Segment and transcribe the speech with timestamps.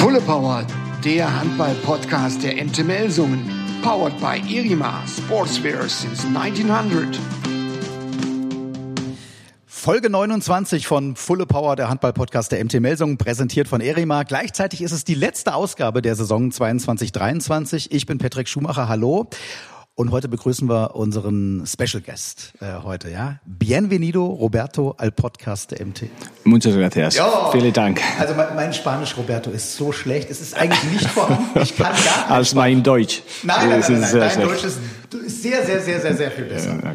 [0.00, 0.64] Fulle Power,
[1.04, 3.50] der Handball-Podcast der MT Melsungen.
[3.82, 7.18] Powered by Irima Sportswear since 1900.
[9.66, 14.22] Folge 29 von Fulle Power, der Handball-Podcast der MT Melsungen, präsentiert von Erima.
[14.22, 17.88] Gleichzeitig ist es die letzte Ausgabe der Saison 22-23.
[17.90, 19.28] Ich bin Patrick Schumacher, hallo.
[19.98, 23.40] Und heute begrüßen wir unseren Special Guest äh, heute, ja.
[23.44, 26.04] Bienvenido Roberto al Podcast der MT.
[26.44, 27.16] Muchas gracias.
[27.16, 27.50] Ja.
[27.50, 28.00] Vielen Dank.
[28.16, 30.30] Also mein, mein Spanisch, Roberto, ist so schlecht.
[30.30, 31.60] Es ist eigentlich nicht vorhanden.
[31.60, 32.30] Ich kann gar nicht.
[32.30, 33.24] Als mein Deutsch.
[33.42, 34.48] Nein, nein, Es nein, ist nein, sehr dein.
[34.48, 34.78] Deutsch ist,
[35.26, 36.78] ist sehr, sehr, sehr, sehr, sehr viel besser.
[36.80, 36.94] Ja,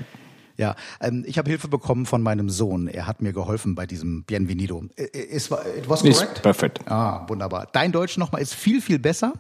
[0.58, 0.76] ja.
[1.02, 2.88] Ähm, ich habe Hilfe bekommen von meinem Sohn.
[2.88, 4.84] Er hat mir geholfen bei diesem Bienvenido.
[4.96, 6.42] Ist, it was correct?
[6.42, 6.80] perfekt.
[6.86, 7.68] Ah, wunderbar.
[7.72, 9.34] Dein Deutsch nochmal ist viel, viel besser.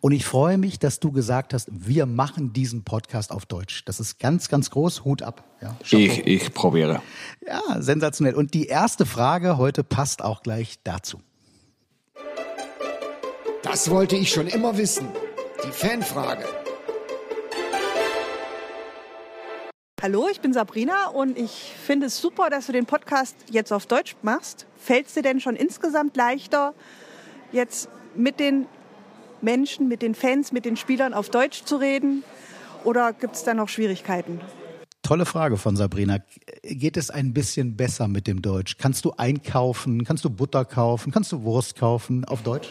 [0.00, 3.84] Und ich freue mich, dass du gesagt hast, wir machen diesen Podcast auf Deutsch.
[3.84, 5.04] Das ist ganz, ganz groß.
[5.04, 5.44] Hut ab.
[5.60, 5.76] Ja.
[5.82, 7.02] Ich, ich probiere.
[7.46, 8.34] ja sensationell.
[8.34, 11.20] Und die erste Frage heute passt auch gleich dazu.
[13.62, 15.08] Das wollte ich schon immer wissen.
[15.64, 16.63] Die Fanfrage.
[20.02, 23.86] Hallo, ich bin Sabrina und ich finde es super, dass du den Podcast jetzt auf
[23.86, 24.66] Deutsch machst.
[24.76, 26.74] Fällt es dir denn schon insgesamt leichter,
[27.52, 28.66] jetzt mit den
[29.40, 32.22] Menschen, mit den Fans, mit den Spielern auf Deutsch zu reden?
[32.84, 34.40] Oder gibt es da noch Schwierigkeiten?
[35.02, 36.18] Tolle Frage von Sabrina.
[36.62, 38.76] Geht es ein bisschen besser mit dem Deutsch?
[38.78, 40.04] Kannst du einkaufen?
[40.04, 41.12] Kannst du Butter kaufen?
[41.12, 42.68] Kannst du Wurst kaufen auf Deutsch?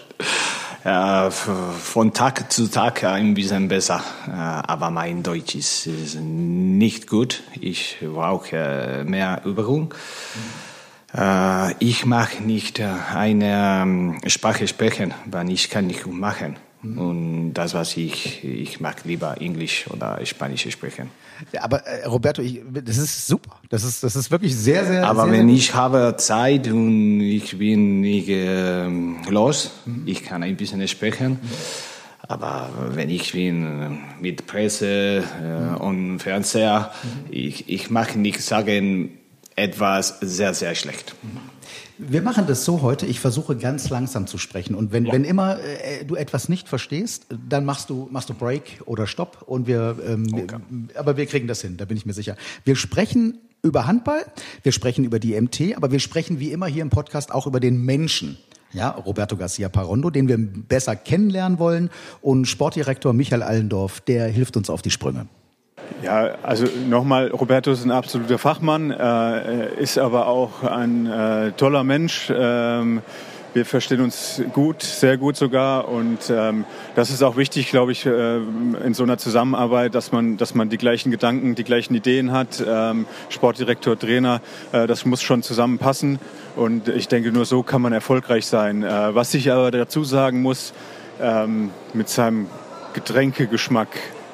[0.84, 4.04] Äh, von Tag zu Tag ein bisschen besser.
[4.28, 5.88] Äh, aber mein Deutsch ist,
[6.20, 7.44] nicht gut.
[7.60, 9.94] Ich brauche äh, mehr Übung.
[11.78, 16.56] Ich mag nicht eine ähm, Sprache sprechen, weil ich kann nicht gut machen.
[16.84, 21.10] Und das, was ich, ich mag lieber Englisch oder Spanisch sprechen.
[21.62, 23.58] Aber äh, Roberto, ich, das ist super.
[23.70, 25.08] Das ist, das ist wirklich sehr, sehr.
[25.08, 29.72] Aber sehr, wenn sehr ich habe Zeit und ich bin nicht ähm, los,
[30.06, 31.40] ich kann ein bisschen sprechen.
[32.28, 36.92] Aber wenn ich bin mit Presse äh, und Fernseher,
[37.30, 39.18] ich, ich mag nicht sagen
[39.56, 41.16] etwas sehr, sehr schlecht.
[42.10, 43.06] Wir machen das so heute.
[43.06, 44.76] Ich versuche ganz langsam zu sprechen.
[44.76, 48.82] Und wenn, wenn immer äh, du etwas nicht verstehst, dann machst du, machst du Break
[48.86, 49.44] oder Stopp.
[49.46, 52.36] Und wir, ähm, aber wir kriegen das hin, da bin ich mir sicher.
[52.66, 54.26] Wir sprechen über Handball,
[54.62, 57.60] wir sprechen über die MT, aber wir sprechen wie immer hier im Podcast auch über
[57.60, 58.38] den Menschen.
[58.74, 61.90] Ja, Roberto Garcia Parondo, den wir besser kennenlernen wollen.
[62.22, 65.28] Und Sportdirektor Michael Allendorf, der hilft uns auf die Sprünge.
[66.02, 71.84] Ja, also nochmal, Roberto ist ein absoluter Fachmann, äh, ist aber auch ein äh, toller
[71.84, 72.32] Mensch.
[72.36, 73.02] Ähm,
[73.54, 75.88] wir verstehen uns gut, sehr gut sogar.
[75.88, 76.66] Und ähm,
[76.96, 80.70] das ist auch wichtig, glaube ich, äh, in so einer Zusammenarbeit, dass man, dass man
[80.70, 82.64] die gleichen Gedanken, die gleichen Ideen hat.
[82.66, 86.20] Ähm, Sportdirektor, Trainer, äh, das muss schon zusammenpassen.
[86.56, 88.84] Und ich denke, nur so kann man erfolgreich sein.
[88.84, 90.74] Äh, was ich aber dazu sagen muss,
[91.22, 92.48] ähm, mit seinem
[92.94, 93.90] Getränkegeschmack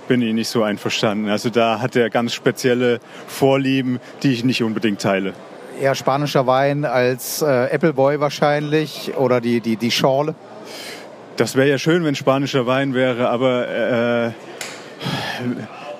[0.09, 1.29] bin ich nicht so einverstanden.
[1.29, 5.33] Also da hat er ganz spezielle Vorlieben, die ich nicht unbedingt teile.
[5.79, 10.35] Eher spanischer Wein als äh, Appleboy wahrscheinlich oder die, die, die Schorle.
[11.37, 14.31] Das wäre ja schön, wenn spanischer Wein wäre, aber äh,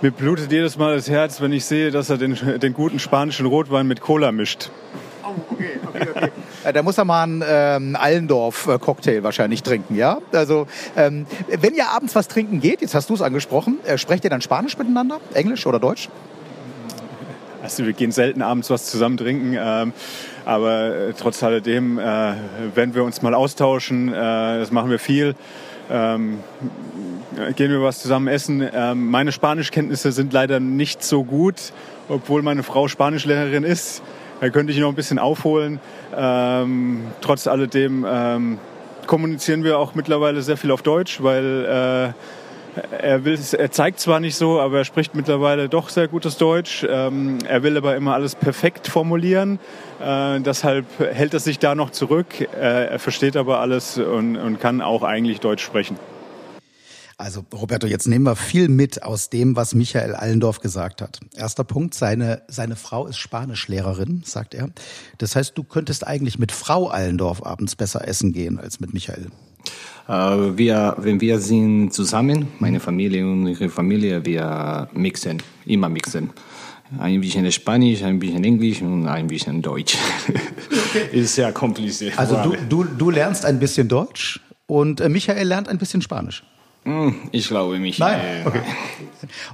[0.01, 3.45] mir blutet jedes Mal das Herz, wenn ich sehe, dass er den, den guten spanischen
[3.45, 4.69] Rotwein mit Cola mischt.
[5.93, 6.29] Äh,
[6.63, 10.19] Da muss er mal einen ähm, Allendorf-Cocktail wahrscheinlich trinken, ja?
[10.33, 14.23] Also, ähm, wenn ihr abends was trinken geht, jetzt hast du es angesprochen, äh, sprecht
[14.25, 15.19] ihr dann Spanisch miteinander?
[15.33, 16.09] Englisch oder Deutsch?
[17.61, 19.93] Also wir gehen selten abends was zusammen trinken, ähm,
[20.45, 22.33] aber äh, trotz alledem, äh,
[22.73, 25.35] wenn wir uns mal austauschen, äh, das machen wir viel,
[25.91, 26.39] ähm,
[27.55, 28.67] gehen wir was zusammen essen.
[28.73, 31.73] Ähm, meine Spanischkenntnisse sind leider nicht so gut,
[32.07, 34.01] obwohl meine Frau Spanischlehrerin ist.
[34.41, 35.79] Da könnte ich noch ein bisschen aufholen.
[36.15, 38.57] Ähm, trotz alledem ähm,
[39.05, 42.13] kommunizieren wir auch mittlerweile sehr viel auf Deutsch, weil äh,
[42.97, 46.85] er, er zeigt zwar nicht so, aber er spricht mittlerweile doch sehr gutes Deutsch.
[46.87, 49.59] Ähm, er will aber immer alles perfekt formulieren.
[49.99, 52.27] Äh, deshalb hält er sich da noch zurück.
[52.39, 55.97] Äh, er versteht aber alles und, und kann auch eigentlich Deutsch sprechen.
[57.19, 61.19] Also, Roberto, jetzt nehmen wir viel mit aus dem, was Michael Allendorf gesagt hat.
[61.35, 64.69] Erster Punkt, seine, seine Frau ist Spanischlehrerin, sagt er.
[65.17, 69.27] Das heißt, du könntest eigentlich mit Frau Allendorf abends besser essen gehen als mit Michael.
[70.07, 76.29] Äh, wir, wenn wir sind zusammen, meine Familie und ihre Familie, wir mixen, immer mixen.
[76.99, 79.97] Ein bisschen Spanisch, ein bisschen Englisch und ein bisschen Deutsch.
[81.11, 82.17] Ist sehr kompliziert.
[82.17, 86.43] Also, du, du, du lernst ein bisschen Deutsch und äh, Michael lernt ein bisschen Spanisch.
[86.89, 87.99] Hm, Ich glaube mich.
[87.99, 88.19] Nein.
[88.45, 88.61] Okay.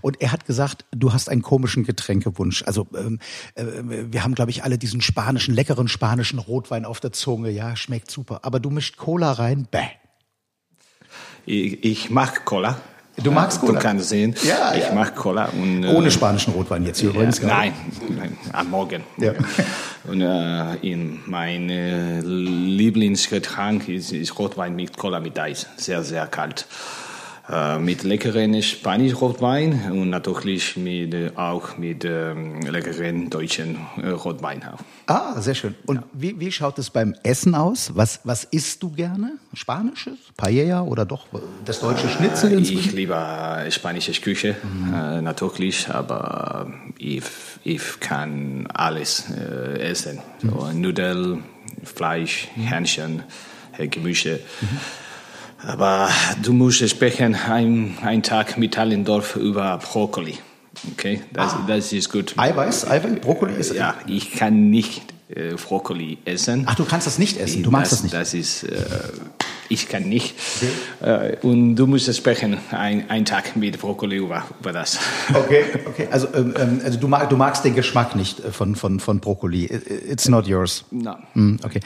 [0.01, 2.63] Und er hat gesagt, du hast einen komischen Getränkewunsch.
[2.65, 3.19] Also ähm,
[3.55, 7.49] äh, wir haben, glaube ich, alle diesen spanischen, leckeren spanischen Rotwein auf der Zunge.
[7.49, 8.39] Ja, schmeckt super.
[8.43, 9.79] Aber du mischt Cola rein, bäh.
[11.45, 12.79] Ich, ich mag Cola.
[13.23, 13.73] Du magst Cola?
[13.73, 14.93] Du kannst sehen, Ja, ich ja.
[14.93, 15.45] mag Cola.
[15.45, 17.39] Und, Ohne äh, spanischen Rotwein jetzt hier übrigens.
[17.39, 17.73] ja, nein,
[18.09, 19.03] nein, am Morgen.
[19.17, 19.31] Ja.
[20.03, 25.65] Und äh, in mein äh, Lieblingsgetränk ist, ist Rotwein mit Cola mit Eis.
[25.77, 26.67] Sehr, sehr kalt.
[27.47, 34.09] Äh, mit leckeren spanischen Rotwein und natürlich mit, äh, auch mit ähm, leckeren deutschen äh,
[34.09, 34.63] Rotwein.
[34.63, 34.79] Auch.
[35.05, 35.75] Ah, sehr schön.
[35.85, 37.91] Und wie, wie schaut es beim Essen aus?
[37.93, 39.33] Was, was isst du gerne?
[39.53, 40.17] Spanisches?
[40.35, 41.27] Paella oder doch
[41.65, 42.95] das deutsche Schnitzel Ich inzwischen?
[42.95, 44.55] liebe äh, spanische Küche,
[44.91, 47.23] äh, natürlich, aber ich,
[47.63, 50.19] ich kann alles äh, essen.
[50.41, 51.43] So, Nudeln,
[51.83, 53.21] Fleisch, Hähnchen,
[53.77, 54.39] äh, Gemüse.
[55.65, 56.09] Aber
[56.43, 60.37] du musst sprechen ein, ein Tag mit Allendorf über Brokkoli.
[60.93, 62.33] Okay, das, das ist gut.
[62.37, 63.73] Eiweiß, Eiweiß, Brokkoli ist.
[63.73, 66.65] Ja, ich kann nicht äh, Brokkoli essen.
[66.67, 67.63] Ach, du kannst das nicht essen.
[67.63, 68.13] Du magst das, nicht.
[68.13, 68.77] Das ist, äh,
[69.69, 70.35] ich kann nicht.
[71.01, 74.99] Äh, und du musst sprechen ein, ein Tag mit Brokkoli über, über das.
[75.33, 76.07] Okay, okay.
[76.11, 79.19] Also, ähm, ähm, also du, mag, du magst den Geschmack nicht äh, von, von, von
[79.19, 79.65] Brokkoli.
[79.65, 80.85] It's not yours.
[80.91, 81.15] No.
[81.33, 81.79] Hm, okay.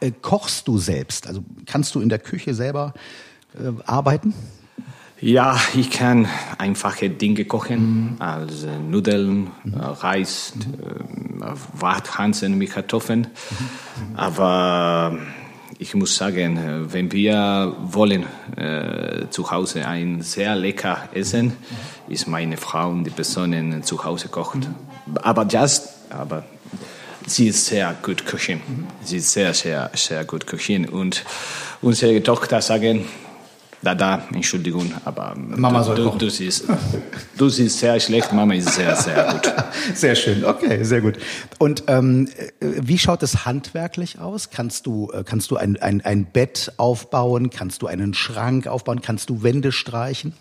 [0.00, 1.26] Äh, kochst du selbst?
[1.26, 2.94] Also kannst du in der Küche selber
[3.54, 4.34] äh, arbeiten?
[5.20, 6.26] Ja, ich kann
[6.58, 13.28] einfache Dinge kochen, also Nudeln, äh, Reis, äh, Warthansen mit Kartoffeln.
[14.16, 15.16] Aber
[15.82, 18.24] ich muss sagen, äh, wenn wir wollen
[18.56, 21.56] äh, zu Hause ein sehr lecker Essen,
[22.08, 24.68] ist meine Frau die Personen zu Hause kocht.
[25.22, 26.44] Aber just, aber
[27.26, 28.60] sie ist sehr gut kochen.
[29.02, 30.88] Sie ist sehr, sehr, sehr gut kochen.
[30.88, 31.24] Und
[31.82, 33.06] unsere Tochter sagen,
[33.82, 36.18] da, da, Entschuldigung, aber Mama du, soll du, kochen.
[36.20, 36.64] du, siehst,
[37.36, 39.52] du siehst sehr schlecht, Mama ist sehr, sehr gut.
[39.94, 41.18] Sehr schön, okay, sehr gut.
[41.58, 42.28] Und ähm,
[42.60, 44.50] äh, wie schaut es handwerklich aus?
[44.50, 47.50] Kannst du, äh, kannst du ein, ein, ein Bett aufbauen?
[47.50, 49.00] Kannst du einen Schrank aufbauen?
[49.02, 50.34] Kannst du Wände streichen?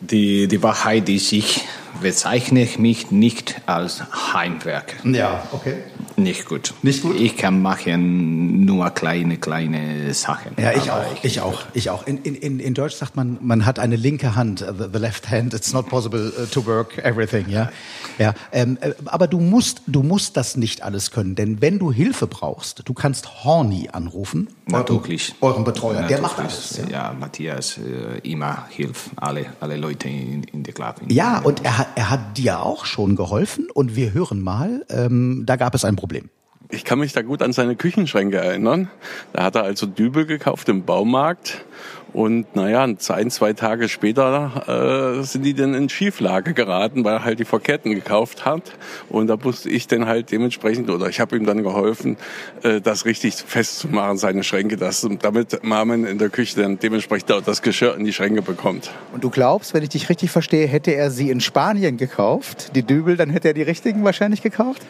[0.00, 1.64] Die, die Wahrheit ist, ich
[2.00, 4.02] bezeichne mich nicht als
[4.32, 4.96] Heimwerker.
[5.08, 5.76] Ja, okay.
[6.16, 6.72] Nicht gut.
[6.82, 7.20] Nicht gut?
[7.20, 10.52] Ich kann machen nur kleine, kleine Sachen.
[10.58, 12.06] Ja, ich auch, ich auch, ich auch.
[12.06, 15.52] In, in, in Deutsch sagt man, man hat eine linke Hand, the, the left hand,
[15.52, 17.70] it's not possible uh, to work everything, ja.
[18.18, 21.92] Ja, ähm, äh, aber du musst, du musst das nicht alles können, denn wenn du
[21.92, 25.34] Hilfe brauchst, du kannst Horny anrufen, Natürlich.
[25.40, 26.22] euren, euren Betreuer, der Natürlich.
[26.22, 26.80] macht alles.
[26.90, 26.96] Ja.
[26.96, 30.96] Ja, Matthias äh, immer hilft alle, alle Leute in, in der Club.
[31.08, 35.56] Ja, und er er hat dir auch schon geholfen und wir hören mal, ähm, da
[35.56, 36.30] gab es ein Problem.
[36.68, 38.90] Ich kann mich da gut an seine Küchenschränke erinnern.
[39.32, 41.64] Da hat er also Dübel gekauft im Baumarkt.
[42.12, 47.24] Und naja, ein, zwei Tage später äh, sind die dann in Schieflage geraten, weil er
[47.24, 48.72] halt die Verkehrten gekauft hat.
[49.10, 52.16] Und da musste ich dann halt dementsprechend, oder ich habe ihm dann geholfen,
[52.62, 57.42] äh, das richtig festzumachen, seine Schränke, dass, damit Marmen in der Küche dann dementsprechend auch
[57.42, 58.90] das Geschirr in die Schränke bekommt.
[59.12, 62.82] Und du glaubst, wenn ich dich richtig verstehe, hätte er sie in Spanien gekauft, die
[62.82, 64.82] Dübel, dann hätte er die richtigen wahrscheinlich gekauft?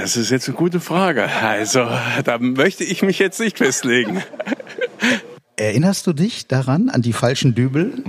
[0.00, 1.28] Das ist jetzt eine gute Frage.
[1.42, 1.86] Also,
[2.24, 4.22] da möchte ich mich jetzt nicht festlegen.
[5.56, 8.02] Erinnerst du dich daran, an die falschen Dübel?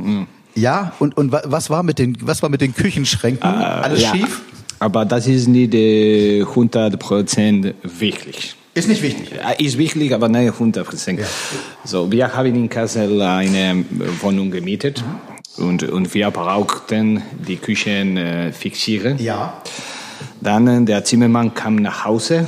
[0.56, 3.44] Ja, und, und wa- was war mit den, was war mit den Küchenschränken?
[3.44, 4.12] Alles ja.
[4.16, 4.42] schief?
[4.80, 8.56] Aber das ist nicht äh, 100% wichtig.
[8.74, 9.32] Ist nicht wichtig.
[9.38, 11.20] Ja, Ist wichtig, aber nicht 100%.
[11.86, 13.86] So, wir haben in Kassel eine
[14.22, 15.04] Wohnung gemietet
[15.58, 19.18] und, und wir brauchten die Küchen äh, fixieren.
[19.20, 19.62] Ja.
[20.42, 22.48] Dann äh, der Zimmermann kam nach Hause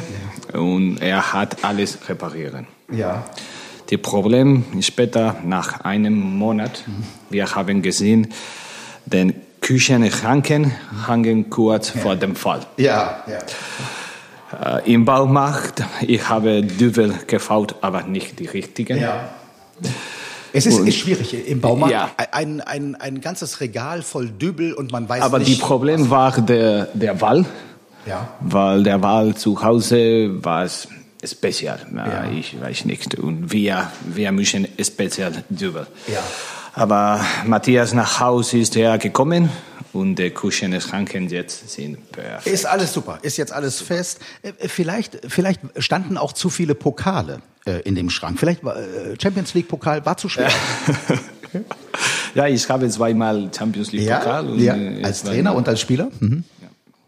[0.54, 2.68] und er hat alles reparieren.
[2.92, 3.26] Ja.
[3.90, 6.84] Das Problem ist später, nach einem Monat,
[7.30, 8.34] wir haben gesehen,
[9.06, 10.74] den Küchenschranken
[11.08, 12.62] hangen kurz vor dem Fall.
[12.78, 14.78] Ja, ja.
[14.80, 18.98] Äh, Im Baumarkt, ich habe Dübel gekauft, aber nicht die richtigen.
[19.00, 19.30] Ja.
[20.54, 21.94] Es ist, Und- ist schwierig im Baumarkt.
[21.94, 22.10] Ja.
[22.32, 25.52] Ein, ein, ein ganzes Regal voll Dübel und man weiß Aber nicht.
[25.62, 27.46] das Problem war der, der Wall,
[28.06, 28.30] Ja.
[28.42, 30.88] weil der Wall zu Hause war es
[31.24, 31.80] speziell.
[31.96, 32.32] Ja, Ja.
[32.32, 33.16] Ich weiß nicht.
[33.16, 35.88] Und wir, wir müssen speziell Dübel.
[36.08, 36.20] Ja.
[36.74, 39.50] Aber Matthias nach Hause ist er gekommen
[39.94, 42.46] und die Küchenschranken jetzt sind perfekt.
[42.46, 44.20] Ist alles super, ist jetzt alles fest.
[44.44, 48.38] Äh, Vielleicht, vielleicht standen auch zu viele Pokale äh, in dem Schrank.
[48.40, 50.52] Vielleicht war äh, Champions League Pokal war zu schwer.
[52.36, 54.60] Ja, ich habe zweimal Champions League Pokal.
[54.60, 54.76] ja.
[54.76, 56.10] äh, als Trainer und als Spieler.
[56.20, 56.44] Mhm.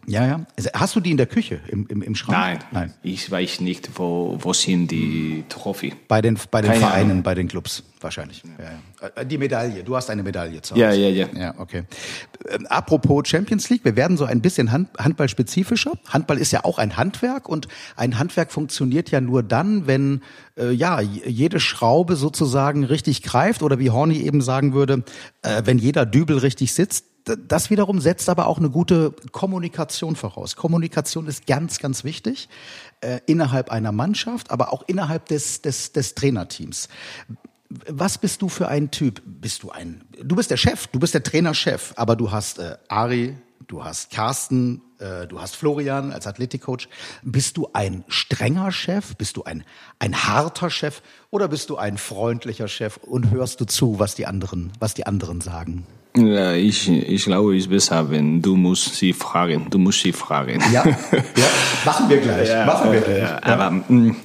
[0.10, 0.46] Ja, ja.
[0.58, 2.38] Also, hast du die in der Küche, im, im, im Schrank?
[2.38, 5.94] Nein, Nein, ich weiß nicht, wo, wo sind die Trophy.
[6.08, 7.24] Bei den, bei den Keine Vereinen, Ahnung.
[7.24, 8.42] bei den Clubs wahrscheinlich.
[8.58, 8.66] Ja,
[9.04, 9.08] ja.
[9.22, 10.82] Äh, Die Medaille, du hast eine Medaille zu Hause.
[10.82, 11.28] Ja, ja, ja.
[11.40, 11.84] Ja, okay.
[12.50, 15.92] Ähm, apropos Champions League, wir werden so ein bisschen Hand, Handball-spezifischer.
[16.08, 20.22] Handball ist ja auch ein Handwerk und ein Handwerk funktioniert ja nur dann, wenn
[20.58, 25.04] äh, ja jede Schraube sozusagen richtig greift oder wie Horny eben sagen würde,
[25.44, 27.06] äh, wenn jeder Dübel richtig sitzt.
[27.26, 30.56] Das wiederum setzt aber auch eine gute Kommunikation voraus.
[30.56, 32.50] Kommunikation ist ganz, ganz wichtig
[33.02, 36.90] äh, innerhalb einer Mannschaft, aber auch innerhalb des, des, des Trainerteams.
[37.70, 39.22] Was bist du für ein Typ?
[39.26, 42.78] Bist du ein, du bist der Chef, du bist der Trainerchef, aber du hast äh,
[42.88, 46.90] Ari, du hast Carsten, äh, du hast Florian als Athletikcoach.
[47.22, 49.16] Bist du ein strenger Chef?
[49.18, 49.64] Bist du ein,
[50.00, 51.02] ein harter Chef?
[51.30, 55.06] Oder bist du ein freundlicher Chef und hörst du zu, was die anderen, was die
[55.06, 55.86] anderen sagen?
[56.18, 59.68] Ja, ich, ich glaube, es ist besser, wenn du musst sie fragen.
[59.70, 60.62] Du musst sie fragen.
[60.74, 61.24] Ja, ja
[61.86, 62.66] machen wir gleich.
[62.66, 63.20] machen wir gleich.
[63.20, 64.16] Ja, aber mm,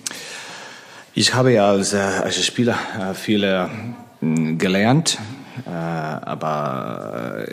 [1.14, 3.66] ich habe ja als, äh, als Spieler äh, viel äh,
[4.20, 5.18] mm, gelernt,
[5.66, 7.46] äh, aber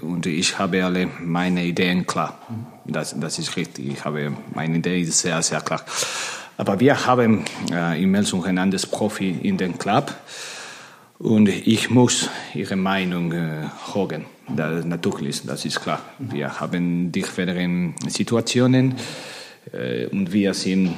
[0.00, 2.38] und ich habe alle meine Ideen klar.
[2.86, 3.86] Das, das ist richtig.
[3.92, 5.82] Ich habe meine Idee ist sehr, sehr klar.
[6.56, 10.14] Aber wir haben äh, in Melsung ein anderes Profi in den Club.
[11.18, 14.24] Und ich muss Ihre Meinung äh, hören.
[14.48, 16.02] Das, natürlich, das ist klar.
[16.18, 18.96] Wir haben differente Situationen
[19.72, 20.94] äh, und wir sind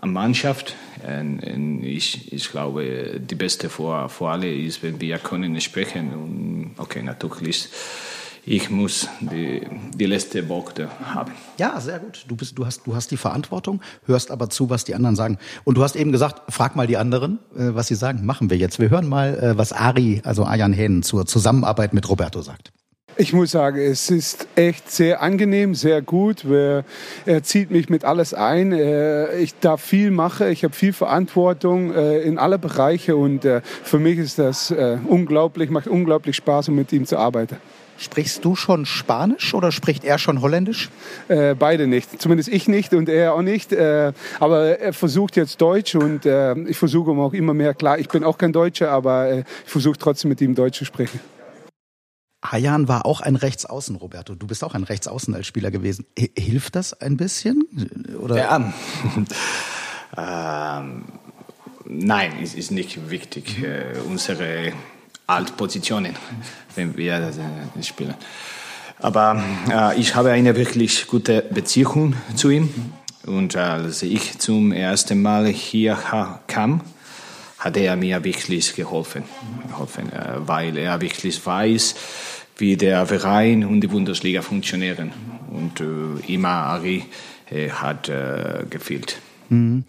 [0.00, 0.76] eine Mannschaft.
[1.06, 6.12] Und, und ich, ich glaube, die beste für, für alle ist, wenn wir können sprechen.
[6.12, 7.68] Und okay, natürlich,
[8.46, 11.32] ich muss die, die letzte Worte haben.
[11.58, 12.24] Ja, sehr gut.
[12.28, 15.38] Du bist, du hast, du hast die Verantwortung, hörst aber zu, was die anderen sagen.
[15.64, 18.24] Und du hast eben gesagt, frag mal die anderen, äh, was sie sagen.
[18.24, 18.78] Machen wir jetzt.
[18.78, 22.72] Wir hören mal, äh, was Ari, also Ayan Hähn, zur Zusammenarbeit mit Roberto sagt.
[23.18, 26.44] Ich muss sagen, es ist echt sehr angenehm, sehr gut.
[26.44, 26.84] Er
[27.42, 28.72] zieht mich mit alles ein.
[28.72, 30.48] Äh, Ich darf viel machen.
[30.50, 34.72] Ich habe viel Verantwortung äh, in alle Bereiche und äh, für mich ist das
[35.08, 37.56] unglaublich, macht unglaublich Spaß, um mit ihm zu arbeiten.
[37.98, 40.90] Sprichst du schon Spanisch oder spricht er schon Holländisch?
[41.28, 42.20] Äh, beide nicht.
[42.20, 43.72] Zumindest ich nicht und er auch nicht.
[43.72, 47.74] Äh, aber er versucht jetzt Deutsch und äh, ich versuche ihm auch immer mehr.
[47.74, 50.84] Klar, ich bin auch kein Deutscher, aber äh, ich versuche trotzdem mit ihm Deutsch zu
[50.84, 51.20] sprechen.
[52.44, 54.34] Hayan war auch ein Rechtsaußen, Roberto.
[54.34, 56.06] Du bist auch ein Rechtsaußen als Spieler gewesen.
[56.18, 57.64] H hilft das ein bisschen?
[58.20, 58.36] Oder?
[58.36, 58.72] Ja.
[60.80, 61.04] ähm,
[61.86, 63.62] nein, es ist nicht wichtig.
[63.62, 64.72] Äh, unsere
[65.26, 66.14] Altpositionen,
[66.74, 68.14] wenn wir äh, spielen.
[68.98, 72.72] Aber äh, ich habe eine wirklich gute Beziehung zu ihm.
[73.26, 75.98] Und als ich zum ersten Mal hier
[76.46, 76.80] kam,
[77.58, 79.24] hat er mir wirklich geholfen,
[79.68, 81.96] geholfen äh, weil er wirklich weiß,
[82.58, 85.12] wie der Verein und die Bundesliga funktionieren.
[85.50, 87.04] Und äh, immer Ari
[87.50, 89.18] äh, hat äh, gefehlt.
[89.48, 89.84] Mhm.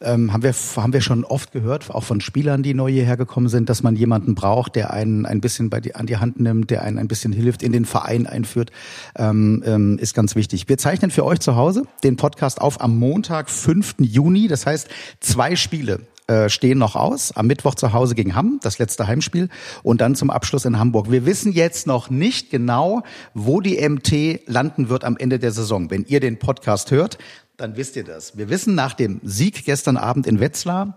[0.00, 3.48] Ähm, haben, wir, haben wir schon oft gehört, auch von Spielern, die neu hierher gekommen
[3.48, 6.70] sind, dass man jemanden braucht, der einen ein bisschen bei die, an die Hand nimmt,
[6.70, 8.70] der einen ein bisschen hilft, in den Verein einführt,
[9.16, 10.68] ähm, ähm, ist ganz wichtig.
[10.68, 13.96] Wir zeichnen für euch zu Hause den Podcast auf am Montag, 5.
[14.00, 14.48] Juni.
[14.48, 14.88] Das heißt,
[15.20, 17.32] zwei Spiele äh, stehen noch aus.
[17.32, 19.48] Am Mittwoch zu Hause gegen Hamm, das letzte Heimspiel,
[19.82, 21.10] und dann zum Abschluss in Hamburg.
[21.10, 23.02] Wir wissen jetzt noch nicht genau,
[23.34, 25.90] wo die MT landen wird am Ende der Saison.
[25.90, 27.18] Wenn ihr den Podcast hört,
[27.62, 28.36] dann wisst ihr das.
[28.36, 30.96] Wir wissen nach dem Sieg gestern Abend in Wetzlar,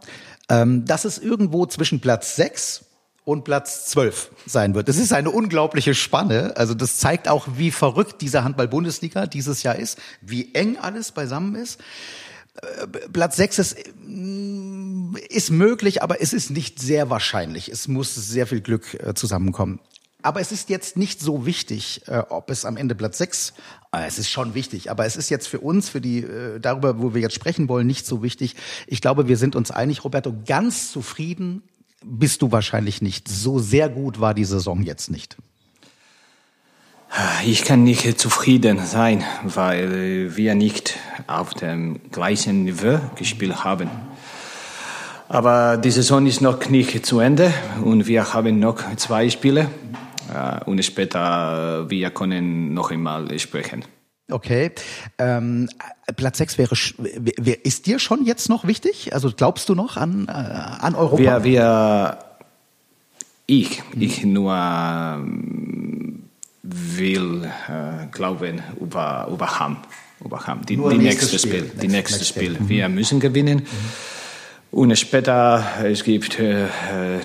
[0.50, 2.86] ähm, dass es irgendwo zwischen Platz 6
[3.24, 4.88] und Platz 12 sein wird.
[4.88, 6.53] Das ist eine unglaubliche Spanne.
[6.57, 11.55] Also das zeigt auch, wie verrückt diese Handball-Bundesliga dieses Jahr ist, wie eng alles beisammen
[11.55, 11.79] ist.
[12.62, 17.69] Äh, Platz 6 ist, mm, ist möglich, aber es ist nicht sehr wahrscheinlich.
[17.69, 19.79] Es muss sehr viel Glück äh, zusammenkommen.
[20.25, 23.53] Aber es ist jetzt nicht so wichtig, äh, ob es am Ende Platz 6,
[23.91, 26.98] äh, es ist schon wichtig, aber es ist jetzt für uns, für die, äh, darüber,
[27.00, 28.55] wo wir jetzt sprechen wollen, nicht so wichtig.
[28.88, 31.62] Ich glaube, wir sind uns einig, Roberto, ganz zufrieden
[32.03, 33.27] bist du wahrscheinlich nicht.
[33.27, 35.38] So sehr gut war die Saison jetzt nicht.
[37.46, 43.91] Ich kann nicht zufrieden sein, weil wir nicht auf dem gleichen Niveau gespielt haben.
[45.27, 47.53] Aber die Saison ist noch nicht zu Ende
[47.84, 49.70] und wir haben noch zwei Spiele
[50.65, 53.84] und später wir können noch einmal sprechen.
[54.32, 54.72] Okay.
[55.20, 55.70] Ähm,
[56.15, 59.13] Platz 6 wäre, wer- ist dir schon jetzt noch wichtig?
[59.13, 61.44] Also glaubst du noch an, äh, an Europa?
[61.44, 62.17] Wir, wir,
[63.46, 66.24] ich, ich nur ähm,
[66.63, 69.77] will äh, glauben über, über Ham.
[70.24, 70.65] Über Ham.
[70.65, 71.60] Die, die nächste Spiel.
[71.67, 71.72] Spiel.
[71.82, 72.51] Die nächste next Spiel.
[72.55, 72.62] Spiel.
[72.63, 72.70] Mhm.
[72.70, 73.62] Wir müssen gewinnen.
[74.72, 76.65] Und später, es gibt äh,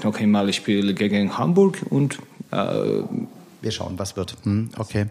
[0.04, 2.18] noch einmal ein Spiel gegen Hamburg und äh,
[2.50, 4.36] Wir schauen, was wird.
[4.44, 5.06] Hm, okay.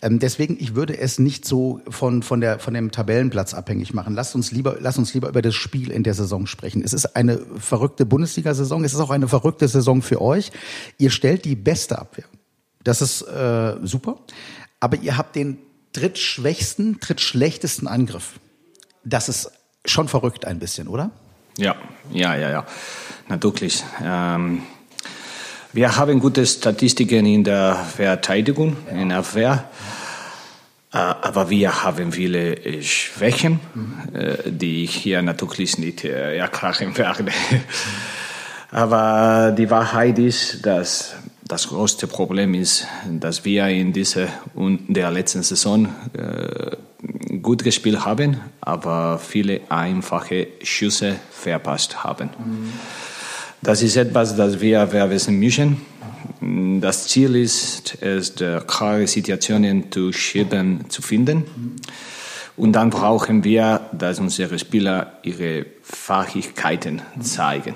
[0.00, 4.14] Ähm, deswegen, ich würde es nicht so von, von, der, von dem Tabellenplatz abhängig machen.
[4.14, 6.82] Lasst uns, lieber, lasst uns lieber über das Spiel in der Saison sprechen.
[6.82, 8.84] Es ist eine verrückte Bundesliga-Saison.
[8.84, 10.50] Es ist auch eine verrückte Saison für euch.
[10.96, 12.24] Ihr stellt die beste Abwehr.
[12.82, 14.16] Das ist äh, super.
[14.80, 15.58] Aber ihr habt den
[15.92, 18.40] drittschwächsten, drittschlechtesten Angriff.
[19.04, 19.52] Das ist
[19.84, 21.10] schon verrückt ein bisschen, oder?
[21.58, 21.76] Ja,
[22.12, 22.66] ja, ja, ja.
[23.28, 23.84] Natürlich.
[24.02, 24.62] Ähm,
[25.72, 29.64] wir haben gute Statistiken in der Verteidigung, in der Abwehr.
[30.92, 33.60] Äh, aber wir haben viele äh, Schwächen,
[34.12, 37.24] äh, die ich hier natürlich nicht erklären werde.
[38.72, 45.10] Aber die Wahrheit ist, dass das größte Problem ist, dass wir in dieser und der
[45.10, 45.88] letzten Saison
[47.42, 52.30] gut gespielt haben, aber viele einfache Schüsse verpasst haben.
[52.38, 52.72] Mhm.
[53.62, 55.82] Das ist etwas, das wir wissen müssen.
[56.80, 58.34] Das Ziel ist es,
[58.66, 61.44] klare Situationen zu schieben, zu finden.
[62.56, 67.74] Und dann brauchen wir, dass unsere Spieler ihre Fähigkeiten zeigen.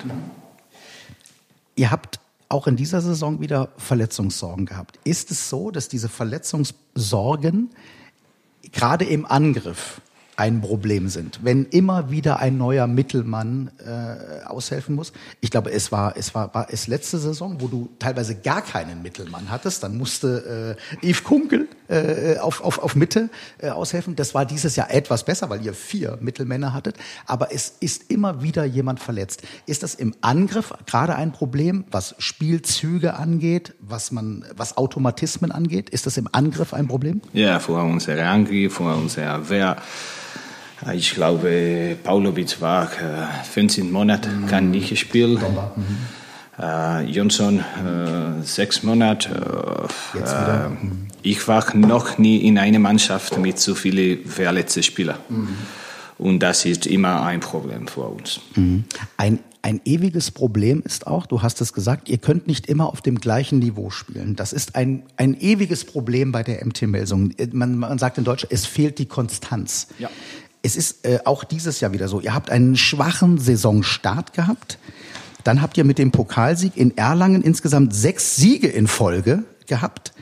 [1.77, 4.99] Ihr habt auch in dieser Saison wieder Verletzungssorgen gehabt.
[5.05, 7.71] Ist es so, dass diese Verletzungssorgen
[8.73, 10.01] gerade im Angriff
[10.37, 11.41] ein Problem sind.
[11.43, 15.13] Wenn immer wieder ein neuer Mittelmann äh, aushelfen muss.
[15.41, 19.03] Ich glaube, es war es war war es letzte Saison, wo du teilweise gar keinen
[19.03, 19.83] Mittelmann hattest.
[19.83, 24.17] Dann musste äh, Yves Kunkel äh, auf, auf, auf Mitte äh, aushelfen.
[24.17, 26.97] Das war dieses Jahr etwas besser, weil ihr vier Mittelmänner hattet.
[27.27, 29.43] Aber es ist immer wieder jemand verletzt.
[29.67, 35.91] Ist das im Angriff gerade ein Problem, was Spielzüge angeht, was man was Automatismen angeht?
[35.91, 37.21] Ist das im Angriff ein Problem?
[37.33, 39.77] Ja, vor unserer Angriff, vor unserer Wehr.
[40.93, 42.91] Ich glaube, Paulovic war
[43.51, 44.47] 15 äh, Monate, mhm.
[44.47, 45.39] kann nicht spielen.
[45.39, 46.63] Mhm.
[46.63, 49.89] Äh, Johnson äh, sechs Monate.
[50.13, 51.09] Mhm.
[51.23, 55.19] Ich war noch nie in einer Mannschaft mit so vielen verletzten Spielern.
[55.29, 55.49] Mhm.
[56.17, 58.41] Und das ist immer ein Problem für uns.
[58.55, 58.85] Mhm.
[59.17, 63.01] Ein, ein ewiges Problem ist auch, du hast es gesagt, ihr könnt nicht immer auf
[63.01, 64.37] dem gleichen Niveau spielen.
[64.37, 67.33] Das ist ein, ein ewiges Problem bei der MT-Melsung.
[67.51, 69.89] Man, man sagt in Deutsch, es fehlt die Konstanz.
[69.99, 70.09] Ja
[70.65, 72.21] es ist äh, auch dieses Jahr wieder so.
[72.21, 74.79] Ihr habt einen schwachen Saisonstart gehabt.
[75.45, 80.15] Dann habt ihr mit dem Pokalsieg in Erlangen insgesamt sechs Siege in Folge gehabt.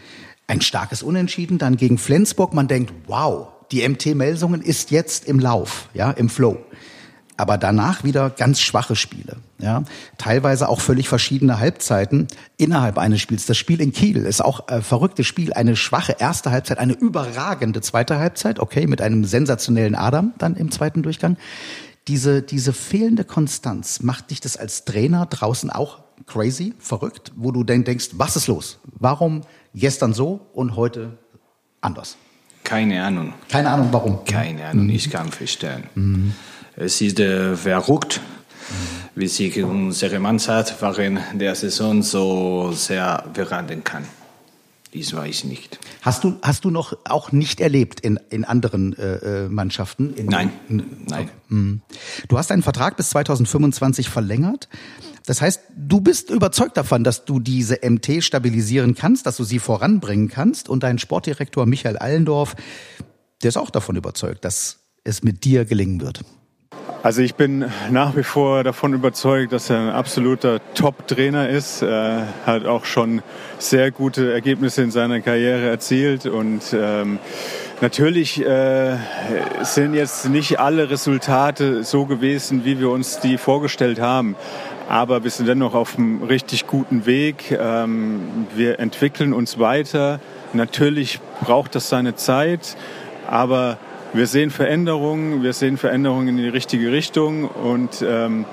[0.48, 2.54] Ein starkes Unentschieden dann gegen Flensburg.
[2.54, 6.58] Man denkt, wow, die MT Melsungen ist jetzt im Lauf, ja, im Flow
[7.36, 9.36] aber danach wieder ganz schwache Spiele.
[9.58, 9.84] Ja,
[10.18, 13.46] teilweise auch völlig verschiedene Halbzeiten innerhalb eines Spiels.
[13.46, 17.80] Das Spiel in Kiel ist auch ein verrücktes Spiel, eine schwache erste Halbzeit, eine überragende
[17.80, 21.36] zweite Halbzeit, okay, mit einem sensationellen Adam dann im zweiten Durchgang.
[22.08, 27.62] Diese, diese fehlende Konstanz macht dich das als Trainer draußen auch crazy, verrückt, wo du
[27.62, 28.78] dann denkst, was ist los?
[28.98, 29.42] Warum
[29.74, 31.18] gestern so und heute
[31.80, 32.16] anders?
[32.64, 33.34] Keine Ahnung.
[33.48, 34.24] Keine Ahnung, warum?
[34.24, 35.84] Keine Ahnung, ich kann verstehen.
[35.94, 36.34] Mhm.
[36.76, 38.20] Es ist äh, verrückt,
[39.14, 44.04] wie sich unsere Mannschaft während der Saison so sehr beraten kann.
[44.94, 45.78] Dies weiß ich nicht.
[46.02, 50.14] Hast du, hast du noch auch nicht erlebt in, in anderen äh, äh Mannschaften?
[50.14, 51.30] In, nein, nein.
[51.48, 51.80] Mhm.
[52.28, 54.68] Du hast deinen Vertrag bis 2025 verlängert.
[55.24, 59.60] Das heißt, du bist überzeugt davon, dass du diese MT stabilisieren kannst, dass du sie
[59.60, 60.68] voranbringen kannst.
[60.68, 62.54] Und dein Sportdirektor Michael Allendorf,
[63.42, 66.22] der ist auch davon überzeugt, dass es mit dir gelingen wird.
[67.02, 71.82] Also ich bin nach wie vor davon überzeugt, dass er ein absoluter Top-Trainer ist.
[71.82, 73.22] Er hat auch schon
[73.58, 77.18] sehr gute Ergebnisse in seiner Karriere erzielt und ähm,
[77.80, 78.98] natürlich äh,
[79.62, 84.36] sind jetzt nicht alle Resultate so gewesen, wie wir uns die vorgestellt haben.
[84.88, 87.50] Aber wir sind dennoch auf einem richtig guten Weg.
[87.50, 90.20] Ähm, wir entwickeln uns weiter.
[90.52, 92.76] Natürlich braucht das seine Zeit,
[93.28, 93.78] aber
[94.12, 98.44] wir sehen Veränderungen, wir sehen Veränderungen in die richtige Richtung und ähm,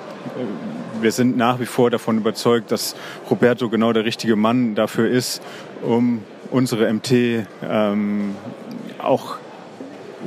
[1.02, 2.96] wir sind nach wie vor davon überzeugt, dass
[3.30, 5.42] Roberto genau der richtige Mann dafür ist,
[5.82, 7.12] um unsere MT
[7.64, 8.36] ähm,
[9.00, 9.38] auch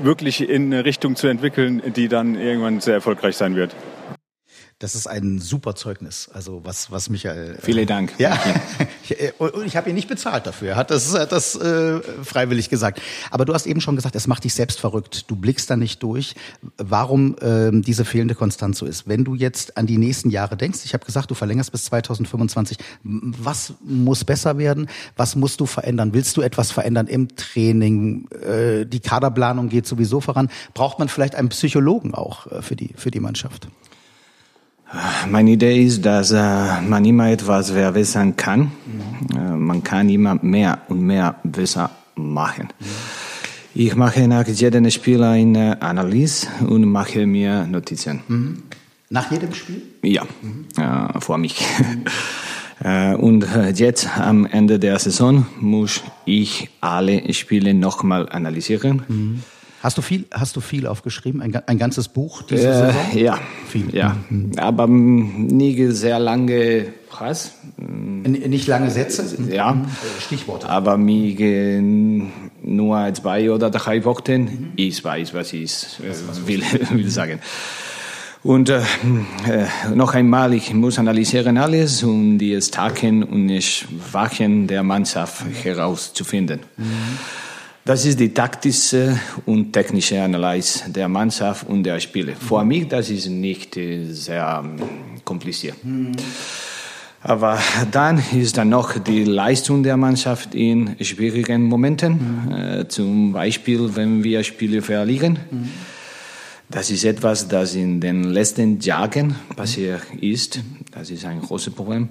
[0.03, 3.75] wirklich in eine Richtung zu entwickeln, die dann irgendwann sehr erfolgreich sein wird.
[4.83, 7.55] Das ist ein super Zeugnis, also was, was Michael.
[7.55, 8.15] Äh, Vielen Dank.
[8.19, 8.37] Ja,
[9.39, 10.71] und ich habe ihn nicht bezahlt dafür.
[10.71, 13.01] Er hat das, hat das äh, freiwillig gesagt.
[13.31, 15.31] Aber du hast eben schon gesagt, es macht dich selbst verrückt.
[15.31, 16.35] Du blickst da nicht durch,
[16.79, 19.07] warum ähm, diese fehlende Konstanz so ist.
[19.07, 22.77] Wenn du jetzt an die nächsten Jahre denkst, ich habe gesagt, du verlängerst bis 2025.
[23.05, 24.89] Was muss besser werden?
[25.17, 26.13] Was musst du verändern?
[26.13, 28.27] Willst du etwas verändern im Training?
[28.33, 30.51] Äh, die Kaderplanung geht sowieso voran.
[30.75, 33.69] Braucht man vielleicht einen Psychologen auch äh, für die für die Mannschaft?
[35.31, 38.73] Meine Idee ist, dass äh, man immer etwas verbessern kann.
[38.87, 39.65] Mhm.
[39.65, 42.69] man kann immer mehr und mehr besser machen.
[43.75, 48.21] Ich mache nach jedem Spiel eine Analyse und mache mir Notizen.
[49.09, 49.83] Nach jedem Spiel?
[50.03, 50.25] Ja,
[50.77, 51.65] äh, vor mich.
[52.85, 59.43] Äh, Und äh, jetzt am Ende der Saison muss ich alle Spiele nochmal analysieren.
[59.83, 61.43] Hast du viel, hast du viel aufgeschrieben?
[61.43, 62.95] Ein, ein ganzes Buch diese Saison?
[63.15, 63.93] Äh, ja, Viel.
[63.93, 64.17] ja.
[64.57, 67.53] aber mm, nie sehr lange Preis.
[67.77, 69.25] Nicht lange Sätze?
[69.51, 70.69] Ja, Äh, Stichworte.
[70.69, 71.83] aber mir
[72.63, 74.73] nur zwei oder drei Wochen.
[74.77, 77.41] Ich weiß, was ich äh, will, will sagen.
[78.45, 78.79] Und äh,
[79.49, 85.45] äh, noch einmal, ich muss analysieren alles, um die Stärken und die Schwächen der Mannschaft
[85.63, 86.61] herauszufinden.
[87.85, 92.37] Das ist die taktische und technische Analyse der Mannschaft und der Spiele.
[92.37, 94.77] Für mich, das ist nicht äh, sehr ähm,
[95.25, 95.75] kompliziert.
[97.23, 97.59] Aber
[97.91, 102.53] dann ist dann noch die Leistung der Mannschaft in schwierigen Momenten.
[102.53, 105.41] Äh, zum Beispiel, wenn wir Spiele verlieren.
[106.69, 110.61] Das ist etwas, das in den letzten Jahren passiert ist.
[110.93, 112.11] Das ist ein großes Problem.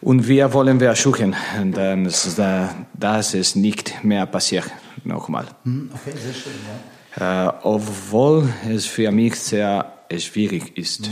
[0.00, 1.34] Und wir wollen versuchen,
[1.72, 2.36] dass,
[2.94, 4.70] dass es nicht mehr passiert.
[5.04, 5.46] Nochmal.
[5.64, 6.52] Okay, sehr schön.
[7.16, 7.48] Ja.
[7.48, 11.10] Äh, obwohl es für mich sehr schwierig ist,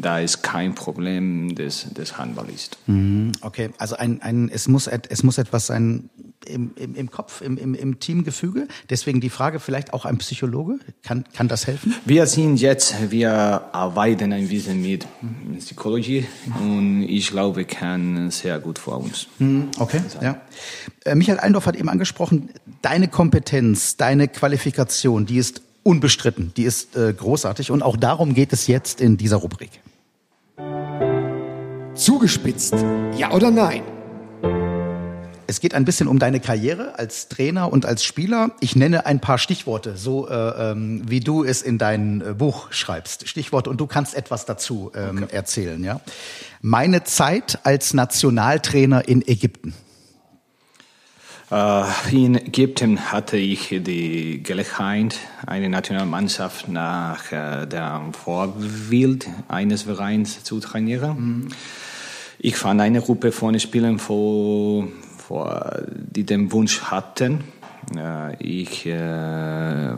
[0.00, 2.78] da es kein Problem des, des Handballs ist.
[2.86, 6.10] Mhm, Okay, also ein, ein, es, muss es muss etwas sein
[6.46, 8.68] im, im, im Kopf, im, im, im Teamgefüge.
[8.90, 11.94] Deswegen die Frage, vielleicht auch ein Psychologe, kann, kann das helfen?
[12.04, 13.30] Wir sind jetzt, wir
[13.72, 15.06] arbeiten ein bisschen mit
[15.58, 16.26] Psychologie
[16.60, 19.26] und ich glaube, kann sehr gut für uns.
[19.78, 20.40] Okay, ja.
[21.04, 22.50] Äh, Michael Eindorf hat eben angesprochen,
[22.82, 28.52] deine Kompetenz, deine Qualifikation, die ist unbestritten, die ist äh, großartig und auch darum geht
[28.52, 29.70] es jetzt in dieser Rubrik.
[31.94, 32.74] Zugespitzt.
[33.16, 33.82] Ja oder nein?
[35.46, 38.50] Es geht ein bisschen um deine Karriere als Trainer und als Spieler.
[38.58, 42.72] Ich nenne ein paar Stichworte, so äh, ähm, wie du es in dein äh, Buch
[42.72, 43.28] schreibst.
[43.28, 45.82] Stichworte und du kannst etwas dazu ähm, erzählen.
[45.84, 46.00] Ja.
[46.62, 49.72] Meine Zeit als Nationaltrainer in Ägypten.
[51.50, 60.42] Äh, in Ägypten hatte ich die Gelegenheit, eine Nationalmannschaft nach äh, der Vorbild eines Vereins
[60.42, 61.54] zu trainieren.
[62.38, 67.44] Ich fand eine Gruppe von Spielern, vor, vor, die den Wunsch hatten,
[67.96, 69.94] äh, ich äh,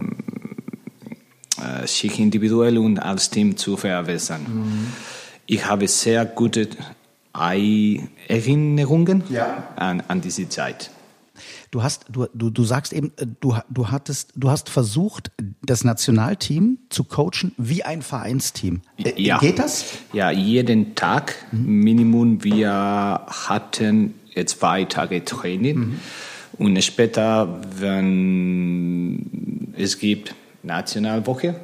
[1.87, 4.93] sich individuell und als Team zu verbessern.
[5.47, 6.69] Ich habe sehr gute
[8.29, 9.65] Erinnerungen Ja.
[9.77, 10.91] an, an diese Zeit.
[11.71, 15.31] Du hast, du, du, du sagst eben, äh, du, du hattest, du hast versucht,
[15.63, 18.81] das Nationalteam zu coachen wie ein Vereinsteam.
[18.97, 19.39] Äh, Ja.
[19.39, 19.85] Geht das?
[20.13, 22.43] Ja, jeden Tag Minimum.
[22.43, 22.71] Wir
[23.27, 24.15] hatten
[24.47, 25.99] zwei Tage Training
[26.59, 31.61] und später, wenn es gibt Nationalwoche,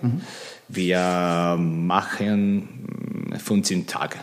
[0.69, 2.69] wir machen
[3.37, 4.19] 15 Tage.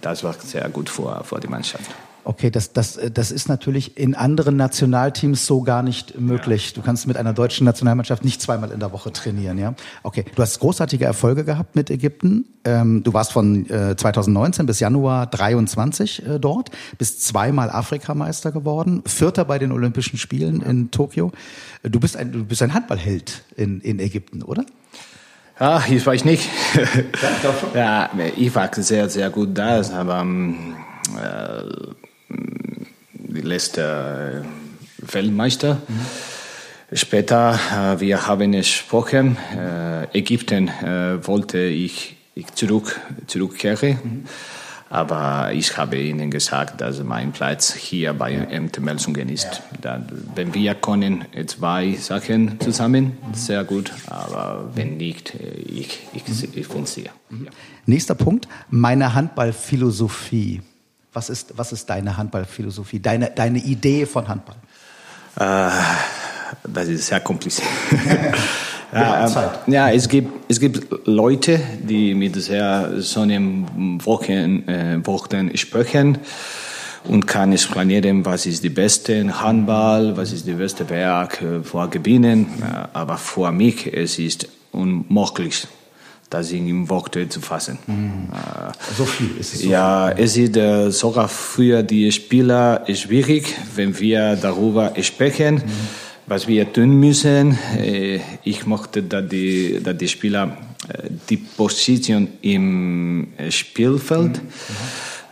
[0.00, 1.90] Das war sehr gut für, für die Mannschaft.
[2.26, 6.74] Okay, das, das, das ist natürlich in anderen Nationalteams so gar nicht möglich.
[6.74, 9.74] Du kannst mit einer deutschen Nationalmannschaft nicht zweimal in der Woche trainieren, ja?
[10.02, 12.44] Okay, du hast großartige Erfolge gehabt mit Ägypten.
[12.64, 19.04] Ähm, du warst von äh, 2019 bis Januar 23 äh, dort, bist zweimal Afrikameister geworden,
[19.06, 21.30] Vierter bei den Olympischen Spielen in Tokio.
[21.84, 24.66] Du bist ein, du bist ein Handballheld in, in Ägypten, oder?
[25.60, 26.50] Ah, ich weiß nicht.
[27.74, 30.74] ja, ich war sehr, sehr gut da, aber ähm,
[31.22, 31.94] äh,
[32.28, 35.82] die letzte äh, Weltmeister.
[36.92, 44.26] Später, äh, wir haben gesprochen, äh, Ägypten äh, wollte ich, ich zurück, zurückkehren.
[44.88, 49.62] Aber ich habe ihnen gesagt, dass mein Platz hier bei MT Melsungen ist.
[49.80, 53.92] Dann, wenn wir können zwei Sachen zusammen, sehr gut.
[54.06, 57.10] Aber wenn nicht, äh, ich, ich, ich finde sehr.
[57.30, 57.50] Ja.
[57.84, 60.62] Nächster Punkt, meine Handballphilosophie.
[61.16, 64.56] Was ist, was ist deine Handballphilosophie, deine, deine Idee von Handball?
[65.36, 65.70] Äh,
[66.68, 67.66] das ist sehr kompliziert.
[68.92, 69.50] Ja, Zeit.
[69.66, 73.66] ja, es gibt, es gibt Leute, die mit sehr so einem
[74.04, 76.18] Wochen, äh, Worten sprechen
[77.04, 81.64] und kann es planieren, was ist die beste Handball, was ist die beste Werk äh,
[81.64, 82.46] vor Gewinnen.
[82.60, 85.66] Ja, Aber für mich es ist unmöglich,
[86.30, 87.78] das in Worte zu fassen.
[87.88, 89.60] Äh, So viel ist es.
[89.60, 95.62] So ja, es ist äh, sogar für die Spieler schwierig, wenn wir darüber sprechen,
[96.26, 97.56] was wir tun müssen.
[97.78, 100.56] Äh, ich möchte, dass die, dass die Spieler
[100.88, 104.40] äh, die Position im äh, Spielfeld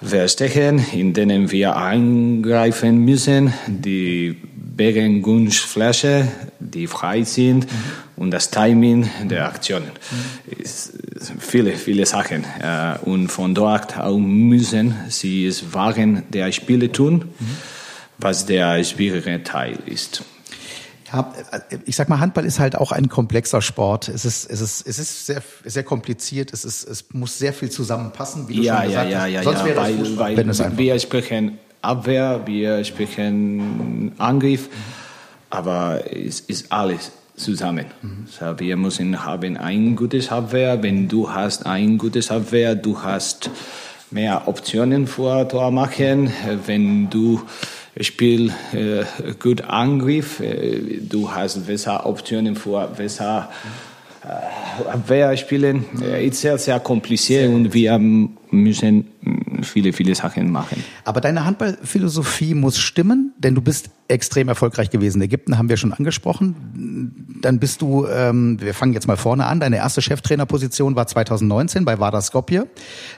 [0.02, 3.52] verstechen, in denen wir eingreifen müssen.
[3.66, 4.37] Die
[4.77, 6.29] Begengunstfläche,
[6.61, 7.67] die frei sind
[8.17, 9.91] und das Timing der Aktionen.
[10.59, 10.93] Ist,
[11.39, 12.45] viele, viele Sachen.
[12.61, 17.27] Äh, Und von dort auch müssen sie es wagen der Spiele tun,
[18.19, 20.23] was der schwierige Teil ist.
[21.13, 24.09] Ja, äh, ich sag mal, Handball ist halt auch ein komplexer Sport.
[24.09, 26.53] Es ist, es ist, es ist sehr, sehr kompliziert.
[26.53, 29.31] Es ist, es muss sehr viel zusammenpassen, wie du Ja, schon ja, gesagt ja, hast.
[29.31, 32.83] ja, Sonst ja, wäre das weil, Fußball, wenn es weil einfach wir sprechen Abwehr, wir
[32.85, 34.68] sprechen Angriff,
[35.51, 37.87] aber es ist alles zusammen.
[38.27, 40.83] So, wir müssen haben ein gutes Abwehr.
[40.83, 43.51] Wenn du hast ein gutes Abwehr, du hast
[44.11, 46.33] mehr Optionen vor Tor machen.
[46.66, 47.42] Wenn du
[48.01, 49.05] Spiel äh,
[49.38, 53.51] gut Angriff, äh, du hast besser Optionen vor besser
[54.25, 55.85] äh, Abwehr spielen.
[56.03, 58.01] Äh, ist sehr, sehr kompliziert und wir
[58.55, 59.07] müssen
[59.62, 60.83] viele, viele Sachen machen.
[61.05, 65.23] Aber deine Handballphilosophie muss stimmen, denn du bist extrem erfolgreich gewesen.
[65.23, 67.38] Ägypten haben wir schon angesprochen.
[67.40, 71.85] Dann bist du, ähm, wir fangen jetzt mal vorne an, deine erste Cheftrainerposition war 2019
[71.85, 72.67] bei Vardar Skopje.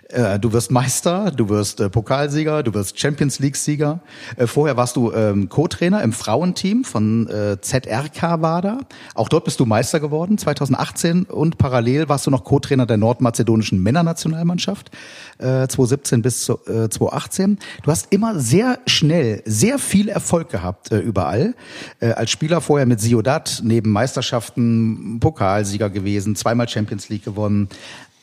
[0.08, 4.00] Äh, du wirst Meister, du wirst äh, Pokalsieger, du wirst Champions League-Sieger.
[4.36, 8.78] Äh, vorher warst du ähm, Co-Trainer im Frauenteam von äh, ZRK Vardar.
[9.14, 13.82] Auch dort bist du Meister geworden 2018 und parallel warst du noch Co-Trainer der nordmazedonischen
[13.82, 14.92] Männernationalmannschaft
[15.38, 17.58] äh, 2017 bis zu, äh, 2018.
[17.82, 21.54] Du hast immer sehr schnell sehr viel Erfolg gehabt äh, überall.
[22.00, 27.68] Äh, als Spieler vorher mit Ciudad neben Meisterschaften Pokalsieger gewesen, zweimal Champions League gewonnen.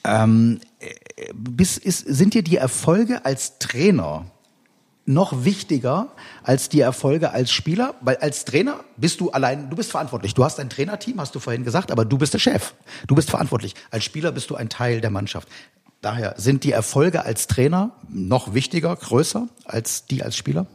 [0.03, 0.87] Ähm, äh,
[1.33, 4.25] bis, ist, sind dir die Erfolge als Trainer
[5.05, 6.07] noch wichtiger
[6.43, 10.33] als die Erfolge als Spieler, weil als Trainer bist du allein, du bist verantwortlich.
[10.33, 12.73] Du hast ein Trainerteam, hast du vorhin gesagt, aber du bist der Chef.
[13.07, 13.75] Du bist verantwortlich.
[13.91, 15.47] Als Spieler bist du ein Teil der Mannschaft.
[16.03, 20.65] Daher sind die Erfolge als Trainer noch wichtiger, größer als die als Spieler?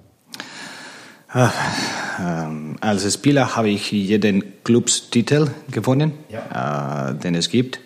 [2.18, 7.78] Ähm, als Spieler habe ich jeden Clubstitel gewonnen, äh, den es gibt.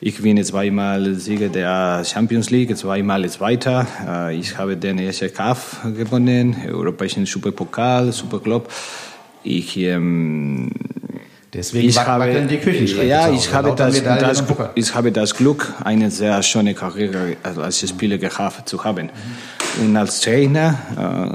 [0.00, 3.86] Ich bin zweimal Sieger der Champions League, zweimal Zweiter.
[4.04, 5.58] Äh, ich habe den ESC Cup
[5.96, 8.68] gewonnen, Europäischen Superpokal, Superclub.
[9.44, 10.72] Ich ähm,
[11.54, 16.10] Deswegen ich habe, die Küchenschränke ja, ich habe, das, das, ich habe das Glück, eine
[16.10, 19.08] sehr schöne Karriere als Spieler gehabt zu haben.
[19.80, 20.78] Und als Trainer,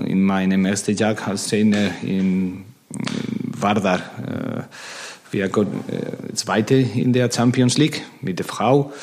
[0.06, 2.64] äh, in meinem ersten Jahr als Trainer in
[3.58, 4.62] Vardar, äh,
[5.32, 8.94] wir got, äh, Zweite in der Champions League mit der Frau.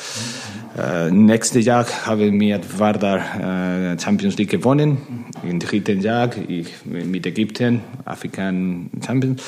[0.77, 5.25] Äh, nächstes Jahr haben wir Vardar äh, Champions League gewonnen.
[5.43, 9.41] Im dritten Jahr ich, mit Ägypten, Afrikan Champions.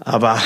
[0.00, 0.40] Aber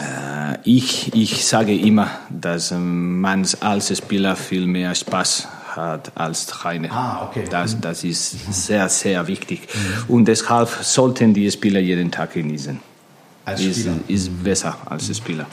[0.00, 6.92] äh, ich, ich sage immer, dass man als Spieler viel mehr Spaß hat als Trainer.
[6.92, 7.44] Ah, okay.
[7.50, 9.68] Das, das ist sehr, sehr wichtig.
[10.08, 12.80] Und deshalb sollten die Spieler jeden Tag genießen.
[13.44, 13.96] Als ist, Spieler.
[14.08, 15.46] ist besser als Spieler.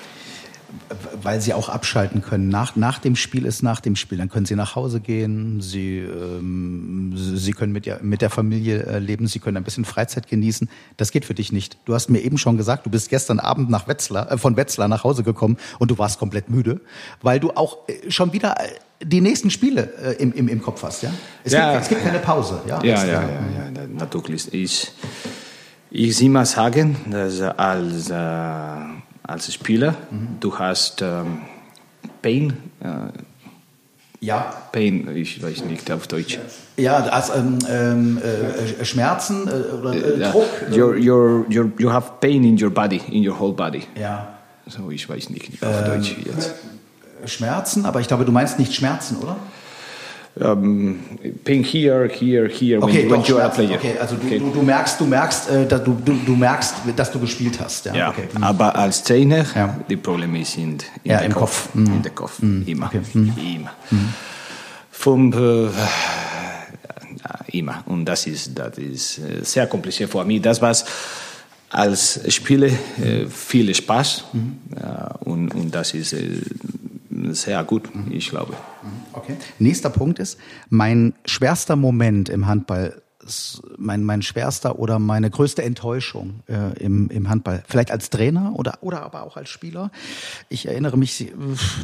[1.22, 2.48] Weil sie auch abschalten können.
[2.50, 4.18] Nach, nach dem Spiel ist nach dem Spiel.
[4.18, 8.84] Dann können sie nach Hause gehen, sie, ähm, sie können mit, ihr, mit der Familie
[8.86, 10.70] äh, leben, sie können ein bisschen Freizeit genießen.
[10.98, 11.78] Das geht für dich nicht.
[11.86, 14.88] Du hast mir eben schon gesagt, du bist gestern Abend nach Wetzlar, äh, von Wetzlar
[14.88, 16.82] nach Hause gekommen und du warst komplett müde,
[17.22, 18.70] weil du auch äh, schon wieder äh,
[19.04, 21.04] die nächsten Spiele äh, im, im, im Kopf hast.
[21.04, 21.12] Ja?
[21.44, 21.72] Es, Ja.
[21.72, 22.62] Gibt, es gibt keine Pause.
[22.68, 24.54] Ja, Ja, ja, ja, ja, na- natürlich.
[24.54, 24.92] Ich,
[25.90, 29.01] ich immer sagen, dass als, äh,
[29.32, 29.96] als Spieler
[30.40, 31.40] du hast ähm,
[32.22, 32.88] Pain, äh,
[34.24, 36.38] ja, Pain, ich weiß nicht auf Deutsch.
[36.78, 38.22] ja also, ähm, ähm,
[38.80, 40.32] äh, Schmerzen äh, oder äh, Ja.
[40.32, 40.46] Druck.
[40.72, 43.82] äh, Your, your, your, you have pain in your body, in your whole body.
[43.96, 44.28] ja.
[44.68, 46.54] So, ich weiß nicht auf Deutsch jetzt.
[47.26, 49.36] Schmerzen, aber ich glaube, du meinst nicht Schmerzen, oder?
[50.40, 50.96] Um,
[51.44, 53.76] pain here, here, here, Okay, when, when you are player.
[53.76, 54.40] Okay, also du, Okay.
[54.40, 57.86] du, du merkst, du merkst, äh, dass du, du, du merkst, dass du gespielt hast.
[57.88, 58.30] Ja, Ja, okay.
[58.40, 59.78] aber als Trainer, Ja.
[59.90, 61.66] die Probleme sind in Ja, im Kopf.
[61.66, 61.76] Kopf.
[61.76, 61.86] Mhm.
[61.96, 62.86] In der Kopf, immer.
[62.86, 63.02] okay.
[63.14, 63.34] Mhm.
[63.56, 63.72] Immer.
[64.90, 65.68] Vom, äh,
[67.58, 67.84] immer.
[67.88, 70.42] Und das ist, das ist äh, sehr kompliziert für mich.
[70.42, 70.74] Das war
[71.72, 74.24] als Spieler äh, viel Spaß
[74.82, 76.42] ja, und, und das ist äh,
[77.32, 78.54] sehr gut, ich glaube.
[79.14, 79.36] Okay.
[79.60, 80.38] Nächster Punkt ist,
[80.70, 83.02] mein schwerster Moment im Handball,
[83.78, 88.80] mein, mein schwerster oder meine größte Enttäuschung äh, im, im Handball, vielleicht als Trainer oder,
[88.82, 89.92] oder aber auch als Spieler.
[90.50, 91.32] Ich erinnere mich,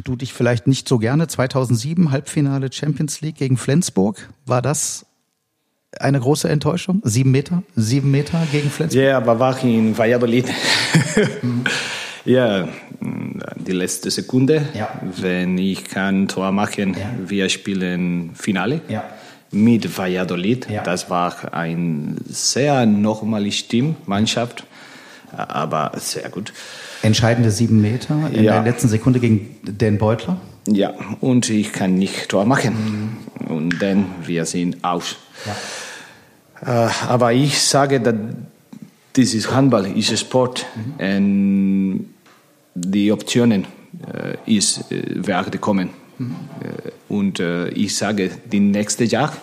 [0.03, 5.05] du dich vielleicht nicht so gerne, 2007 Halbfinale Champions League gegen Flensburg, war das
[5.99, 7.01] eine große Enttäuschung?
[7.03, 7.63] Sieben Meter?
[7.75, 9.01] Sieben Meter gegen Flensburg?
[9.01, 10.45] Ja, aber war in Valladolid.
[12.25, 12.67] ja,
[13.67, 14.65] die letzte Sekunde.
[14.73, 14.89] Ja.
[15.17, 17.09] Wenn ich kann Tor machen, Ja.
[17.27, 19.03] wir spielen Finale Ja.
[19.51, 20.67] mit Valladolid.
[20.69, 20.83] Ja.
[20.83, 24.63] Das war ein sehr normales Team, Mannschaft,
[25.35, 26.53] aber sehr gut.
[27.01, 28.53] Entscheidende sieben Meter in Ja.
[28.53, 30.39] der letzten Sekunde gegen Dan Beutler.
[30.69, 33.17] Ja, und ich kann nicht Tor machen.
[33.47, 35.15] Und dann wir sind aus.
[36.65, 38.15] Äh, aber ich sage, dass
[39.13, 40.65] das ist Handball, ist Sport.
[40.99, 42.05] Und
[42.85, 43.65] die Optionen
[44.13, 45.89] äh, ist, äh, werden kommen.
[46.19, 49.33] Äh, und äh, ich sage, die nächste Jahr,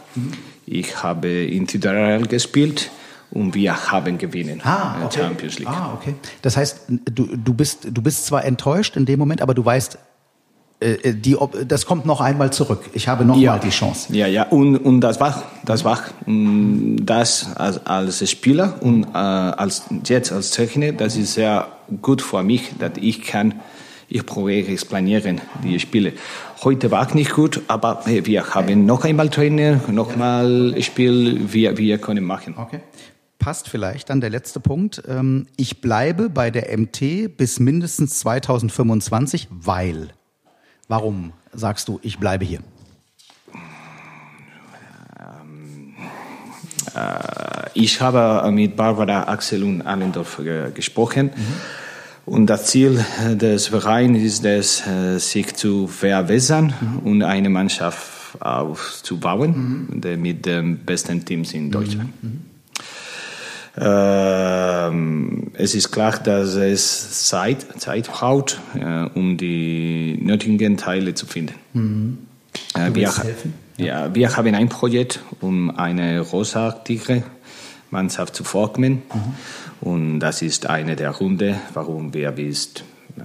[0.67, 2.91] ich habe in Tidal gespielt
[3.31, 5.21] und wir haben gewinnen Ah, okay.
[5.21, 5.69] Champions League.
[5.69, 6.15] Ah, okay.
[6.43, 9.99] Das heißt, du, du, bist, du bist zwar enttäuscht in dem Moment, aber du weißt,
[10.83, 12.81] die, Op- das kommt noch einmal zurück.
[12.93, 14.13] Ich habe noch mal die Chance.
[14.15, 19.17] Ja, ja, und, und das war, das war, mm, das als, als Spieler und äh,
[19.17, 21.69] als, jetzt als Trainer, das ist sehr
[22.03, 23.55] gut für mich, dass ich kann,
[24.09, 26.13] ich probiere es planieren, die Spiele.
[26.63, 31.99] Heute war nicht gut, aber wir haben noch einmal Trainer, noch mal Spiel, wir, wir
[31.99, 32.55] können machen.
[32.59, 32.81] Okay.
[33.39, 35.03] Passt vielleicht dann der letzte Punkt.
[35.09, 40.09] Ähm, Ich bleibe bei der MT bis mindestens 2025, weil.
[40.89, 42.61] Warum sagst du, ich bleibe hier?
[47.75, 51.31] Ich habe mit Barbara, Axel und Allendorf ge gesprochen.
[52.27, 56.73] Und das Ziel des Vereins ist es, äh, sich zu verbessern
[57.05, 62.11] und eine Mannschaft aufzubauen der mit den besten Teams in Deutschland.
[62.23, 62.54] Ähm,
[63.77, 71.55] es ist klar, dass es Zeit, Zeit braucht, äh, um die nötigen Teile zu finden.
[72.75, 73.55] Äh, wir, willst helfen?
[73.77, 77.25] ja, wir haben ein Projekt, um eine rosa-tigre
[77.91, 79.03] Mannschaft zu formen.
[79.81, 82.75] Und das ist eine der Gründe, warum wir bis
[83.17, 83.23] äh,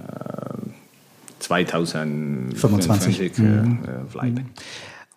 [1.38, 3.30] 2025 äh, äh,
[4.12, 4.50] bleiben.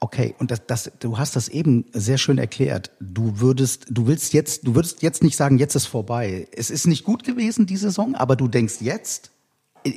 [0.04, 2.92] Okay, und das, das, du hast das eben sehr schön erklärt.
[3.00, 6.46] Du würdest, du willst jetzt, du würdest jetzt nicht sagen, jetzt ist vorbei.
[6.52, 9.32] Es ist nicht gut gewesen die Saison, aber du denkst jetzt,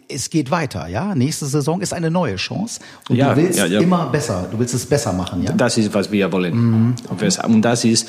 [0.09, 1.17] es geht weiter, ja.
[1.17, 3.81] Nächste Saison ist eine neue Chance und Ja, du willst ja, ja.
[3.81, 4.47] immer besser.
[4.49, 5.51] Du willst es besser machen, ja.
[5.51, 6.95] Das ist, was wir wollen.
[7.49, 8.09] Und das ist,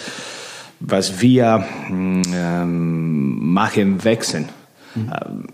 [0.79, 4.49] was wir mm, ähm, machen, wechseln.
[4.95, 5.47] Ähm,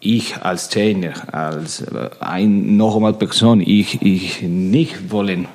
[0.00, 5.46] Ich als Trainer, als äh, ein normal Person, ich, ich nicht wollen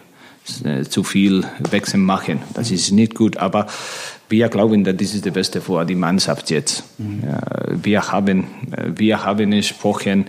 [0.89, 2.39] zu viel Wechsel machen.
[2.53, 3.67] Das ist nicht gut, aber
[4.29, 6.83] wir glauben, dass das ist das Beste für die Mannschaft jetzt.
[6.99, 7.41] Ja,
[7.83, 10.25] wir haben, äh, wir haben gesprochen,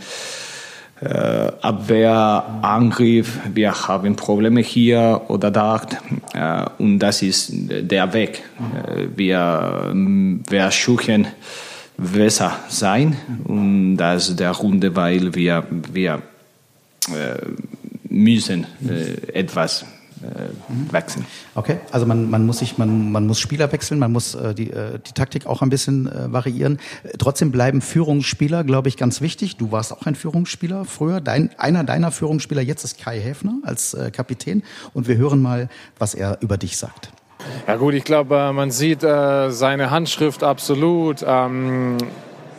[1.01, 5.81] äh, Abwehr, Angriff, wir haben Probleme hier oder da
[6.35, 8.43] äh, und das ist der Weg.
[8.87, 9.95] Äh, wir
[10.47, 11.27] versuchen
[11.97, 16.23] besser sein und das ist der Grund, weil wir, wir
[17.09, 17.39] äh,
[18.09, 19.85] müssen äh, etwas
[20.23, 21.25] äh, wechseln.
[21.55, 24.71] Okay, also man, man muss sich, man, man muss Spieler wechseln, man muss äh, die,
[24.71, 26.79] äh, die Taktik auch ein bisschen äh, variieren.
[27.03, 29.57] Äh, Trotzdem bleiben Führungsspieler, glaube ich, ganz wichtig.
[29.57, 31.21] Du warst auch ein Führungsspieler früher.
[31.21, 34.63] Dein, einer deiner Führungsspieler jetzt ist Kai Häfner als äh, Kapitän.
[34.95, 37.11] Und wir hören mal, was er über dich sagt.
[37.67, 41.25] Ja gut, ich glaube, äh, man sieht äh, seine Handschrift absolut.
[41.27, 41.99] Ähm,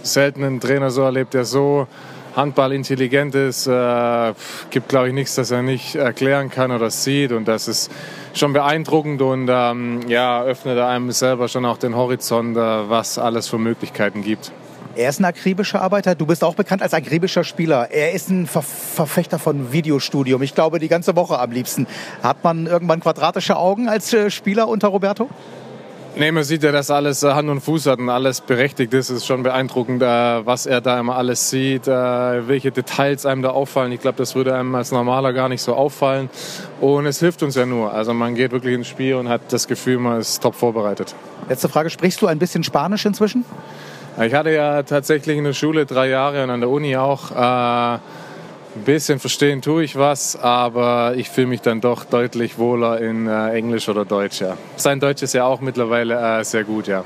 [0.04, 1.88] selten einen Trainer so erlebt, der so
[2.36, 3.68] handballintelligent ist.
[3.68, 4.34] Äh,
[4.70, 7.32] gibt, glaube ich, nichts, das er nicht erklären kann oder sieht.
[7.32, 7.92] Und das ist
[8.34, 13.48] schon beeindruckend und ähm, ja, öffnet einem selber schon auch den Horizont, äh, was alles
[13.48, 14.52] für Möglichkeiten gibt.
[14.94, 16.16] Er ist ein akribischer Arbeiter.
[16.16, 17.92] Du bist auch bekannt als akribischer Spieler.
[17.92, 20.42] Er ist ein Ver Verfechter von Videostudium.
[20.42, 21.88] Ich glaube, die ganze Woche am liebsten.
[22.22, 25.30] Hat man irgendwann quadratische Augen als äh, Spieler unter Roberto?
[26.14, 29.10] Nee, man sieht ja, dass alles äh, Hand und Fuß hat und alles berechtigt ist.
[29.10, 30.06] Es ist schon beeindruckend, äh,
[30.46, 31.92] was er da immer alles sieht, äh,
[32.48, 33.94] welche Details einem da auffallen.
[33.94, 36.30] Ich glaube, das würde einem als Normaler gar nicht so auffallen.
[36.82, 37.94] Und es hilft uns ja nur.
[37.94, 41.16] Also man geht wirklich ins Spiel und hat das Gefühl, man ist top vorbereitet.
[41.48, 41.90] Letzte Frage.
[41.90, 43.46] Sprichst du ein bisschen Spanisch inzwischen?
[44.22, 47.32] Ich hatte ja tatsächlich in der Schule drei Jahre und an der Uni auch.
[47.32, 48.00] Äh,
[48.76, 53.28] ein bisschen verstehen tue ich was, aber ich fühle mich dann doch deutlich wohler in
[53.28, 54.42] äh, Englisch oder Deutsch.
[54.42, 54.58] Ja.
[54.76, 57.04] Sein Deutsch ist ja auch mittlerweile äh, sehr gut, ja.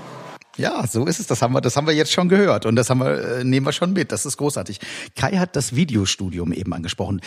[0.58, 1.28] Ja, so ist es.
[1.28, 3.66] Das haben wir, das haben wir jetzt schon gehört und das haben wir, äh, nehmen
[3.66, 4.12] wir schon mit.
[4.12, 4.80] Das ist großartig.
[5.16, 7.22] Kai hat das Videostudium eben angesprochen.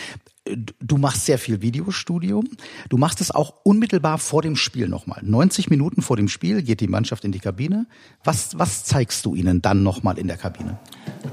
[0.79, 2.49] Du machst sehr viel Videostudium.
[2.89, 5.19] Du machst es auch unmittelbar vor dem Spiel nochmal.
[5.21, 7.85] 90 Minuten vor dem Spiel geht die Mannschaft in die Kabine.
[8.23, 10.79] Was, was zeigst du ihnen dann nochmal in der Kabine?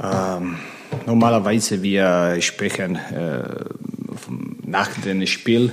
[0.03, 0.57] Ähm,
[1.07, 3.43] normalerweise wir sprechen äh,
[4.67, 5.73] nach dem Spiel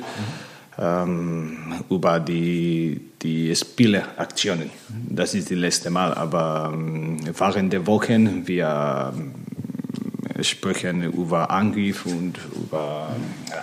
[0.78, 1.58] ähm,
[1.90, 4.70] über die, die Spieleaktionen.
[5.10, 12.06] Das ist das letzte Mal, aber ähm, während der Wochen wir ähm, sprechen über Angriff
[12.06, 13.16] und über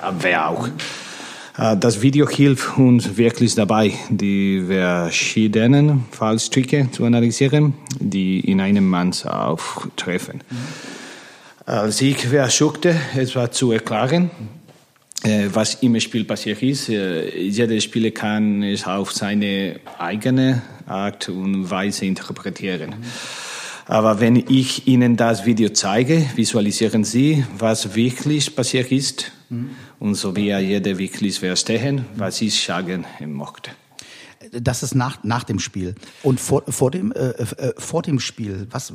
[0.03, 0.69] Abwehr auch.
[1.59, 8.89] Äh, das Video hilft uns wirklich dabei, die verschiedenen Fallstricke zu analysieren, die in einem
[8.89, 10.43] Mann auftreffen.
[10.49, 11.00] Mhm.
[11.71, 14.29] Als ich versuchte, etwas zu erklären,
[15.23, 16.89] äh, was im Spiel passiert ist.
[16.89, 22.97] Äh, jeder Spieler kann es auf seine eigene Art und Weise interpretieren.
[23.87, 29.31] Aber wenn ich Ihnen das Video zeige, visualisieren Sie, was wirklich passiert ist.
[29.49, 29.71] Mhm.
[30.01, 33.71] Und so wie jeder wirklich verstehen, was ich sagen möchte
[34.53, 35.95] das ist nach, nach dem Spiel.
[36.23, 38.93] Und vor, vor, dem, äh, äh, vor dem Spiel, was,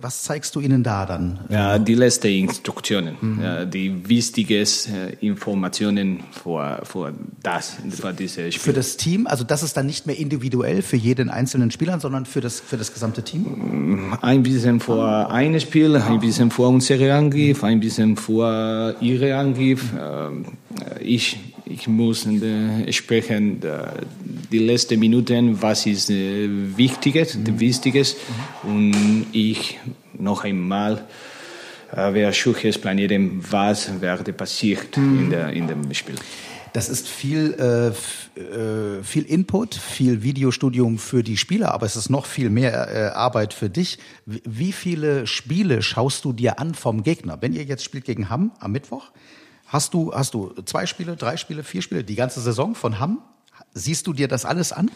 [0.00, 1.40] was zeigst du ihnen da dann?
[1.48, 3.42] Ja, die letzten Instruktionen, mhm.
[3.42, 7.12] ja, die wichtigen äh, Informationen vor, vor
[7.42, 8.64] das, für dieses Spiel.
[8.64, 12.26] Für das Team, also das ist dann nicht mehr individuell für jeden einzelnen Spieler, sondern
[12.26, 14.16] für das, für das gesamte Team?
[14.20, 19.84] Ein bisschen vor einem Spiel, ein bisschen vor unserem Angriff, ein bisschen vor ihrem Angriff.
[19.98, 20.44] Ähm,
[21.00, 21.38] ich
[21.70, 23.60] ich muss äh, sprechen
[24.50, 27.60] die letzten Minuten, was ist äh, Wichtiges, mhm.
[27.60, 28.16] Wichtiges.
[28.62, 28.70] Mhm.
[28.70, 29.78] Und ich
[30.18, 31.04] noch einmal
[31.92, 35.20] äh, versuche es planieren, was werde passiert mhm.
[35.20, 36.16] in, der, in dem Spiel.
[36.72, 42.10] Das ist viel, äh, äh, viel Input, viel Videostudium für die Spieler, aber es ist
[42.10, 43.98] noch viel mehr äh, Arbeit für dich.
[44.26, 47.38] Wie viele Spiele schaust du dir an vom Gegner?
[47.40, 49.10] Wenn ihr jetzt spielt gegen Hamm am Mittwoch,
[49.68, 53.18] Hast du, hast du zwei Spiele, drei Spiele, vier Spiele, die ganze Saison von Hamm?
[53.74, 54.90] Siehst du dir das alles an?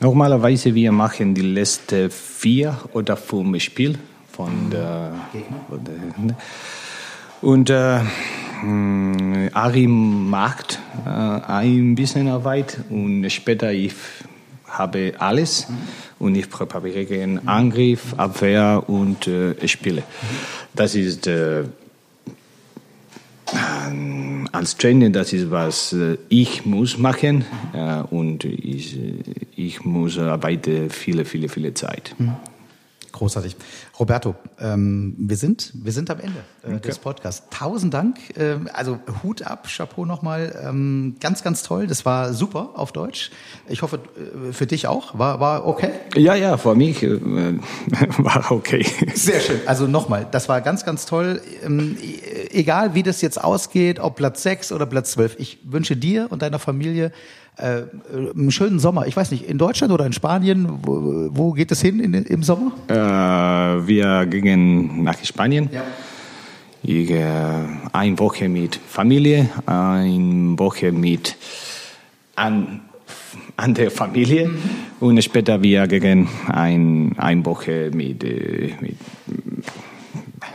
[0.00, 3.98] Normalerweise wir machen die letzten vier oder fünf Spiele
[4.32, 5.12] von der,
[5.68, 6.36] von der
[7.42, 8.00] und äh,
[8.60, 13.92] hm, Ari macht äh, ein bisschen Arbeit und später ich
[14.66, 15.76] habe alles mhm.
[16.18, 20.04] und ich präpariere Angriff, Abwehr und äh, Spiele.
[20.74, 21.64] Das ist äh,
[24.52, 29.14] als Trainer, das ist was äh, ich muss machen äh, und ich, äh,
[29.56, 32.14] ich muss arbeiten viele, viele, viele Zeit.
[33.12, 33.56] Großartig.
[33.98, 36.88] Roberto, ähm, wir, sind, wir sind am Ende äh, okay.
[36.88, 37.46] des Podcasts.
[37.50, 38.18] Tausend Dank.
[38.36, 40.58] Ähm, also Hut ab, Chapeau nochmal.
[40.64, 41.86] Ähm, ganz, ganz toll.
[41.86, 43.30] Das war super auf Deutsch.
[43.68, 44.00] Ich hoffe,
[44.48, 45.18] äh, für dich auch.
[45.18, 45.90] War, war okay?
[46.14, 47.18] Ja, ja, für mich äh,
[48.18, 48.86] war okay.
[49.14, 49.60] Sehr schön.
[49.66, 51.40] Also nochmal, das war ganz, ganz toll.
[51.64, 51.96] Ähm,
[52.50, 56.42] egal, wie das jetzt ausgeht, ob Platz 6 oder Platz 12, ich wünsche dir und
[56.42, 57.12] deiner Familie
[57.56, 57.82] äh,
[58.34, 59.06] einen schönen Sommer.
[59.06, 62.42] Ich weiß nicht, in Deutschland oder in Spanien, wo, wo geht es hin in, im
[62.42, 62.72] Sommer?
[62.88, 65.68] Äh, wir gehen nach Spanien.
[65.72, 65.82] Ja.
[66.82, 67.24] Ich, äh,
[67.92, 71.36] eine Woche mit Familie, eine Woche mit
[72.36, 72.80] an,
[73.56, 74.58] an der Familie mhm.
[75.00, 78.96] und später wir gehen ein, eine Woche mit, äh, mit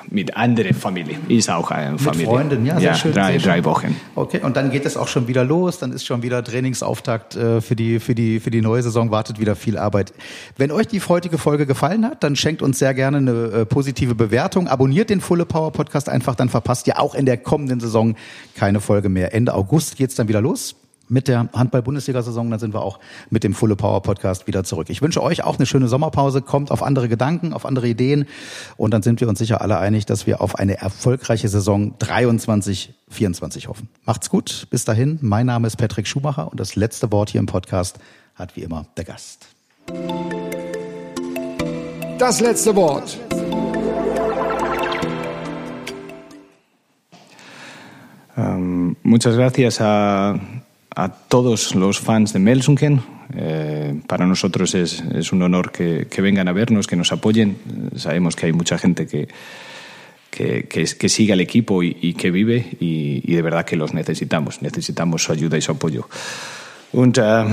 [0.10, 1.18] mit anderen Familie.
[1.28, 2.26] Ist auch eine Familie.
[2.26, 3.14] Mit Freunden, ja, sehr ja, schön.
[3.14, 3.96] Drei, sehr drei Wochen.
[4.16, 5.80] Okay, und dann geht es auch schon wieder los.
[5.80, 9.12] Dann ist schon wieder Trainingsauftakt äh, für die, für die, für die neue Saison.
[9.12, 10.14] Wartet wieder viel Arbeit.
[10.58, 14.16] Wenn euch die heutige Folge gefallen hat, dann schenkt uns sehr gerne eine äh, positive
[14.16, 14.68] Bewertung.
[14.68, 18.16] Abonniert den Fulle Power Podcast einfach, dann verpasst ihr auch in der kommenden Saison
[18.56, 19.34] keine Folge mehr.
[19.34, 20.76] Ende August geht's dann wieder los
[21.08, 22.50] mit der Handball-Bundesliga-Saison.
[22.50, 23.00] Dann sind wir auch
[23.30, 24.90] mit dem Fulle Power Podcast wieder zurück.
[24.90, 26.42] Ich wünsche euch auch eine schöne Sommerpause.
[26.42, 28.26] Kommt auf andere Gedanken, auf andere Ideen.
[28.78, 32.94] Und dann sind wir uns sicher alle einig, dass wir auf eine erfolgreiche Saison 23,
[33.10, 33.90] 24 hoffen.
[34.06, 34.68] Macht's gut.
[34.70, 35.20] Bis dahin.
[35.22, 38.00] Mein Name ist Patrick Schumacher und das letzte Wort hier im Podcast
[38.36, 39.48] hat wie immer der Gast.
[42.18, 43.18] Das letzte Wort.
[48.38, 50.38] Um, muchas gracias a
[50.96, 53.02] a todos los fans de Melsungen.
[53.36, 57.58] Eh, para nosotros es, es un honor que, que, vengan a vernos, que nos apoyen.
[57.96, 59.28] Sabemos que hay mucha gente que,
[60.30, 63.76] que, que, que sigue al equipo y, y que vive y, y, de verdad que
[63.76, 64.62] los necesitamos.
[64.62, 66.08] Necesitamos su ayuda y su apoyo.
[66.94, 67.44] Und äh,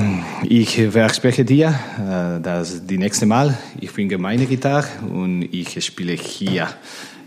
[0.44, 6.12] ich verspreche dir, äh, dass die nächste Mal ich bringe meine Gitarre und ich spiele
[6.12, 6.68] hier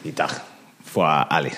[0.02, 0.40] Gitarre
[0.82, 1.52] vor alle.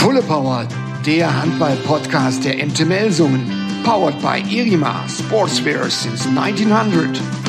[0.00, 0.66] Fulle Power,
[1.04, 3.46] der Handball-Podcast der Ente Melsungen.
[3.84, 7.39] Powered by Irima Sportswear since 1900.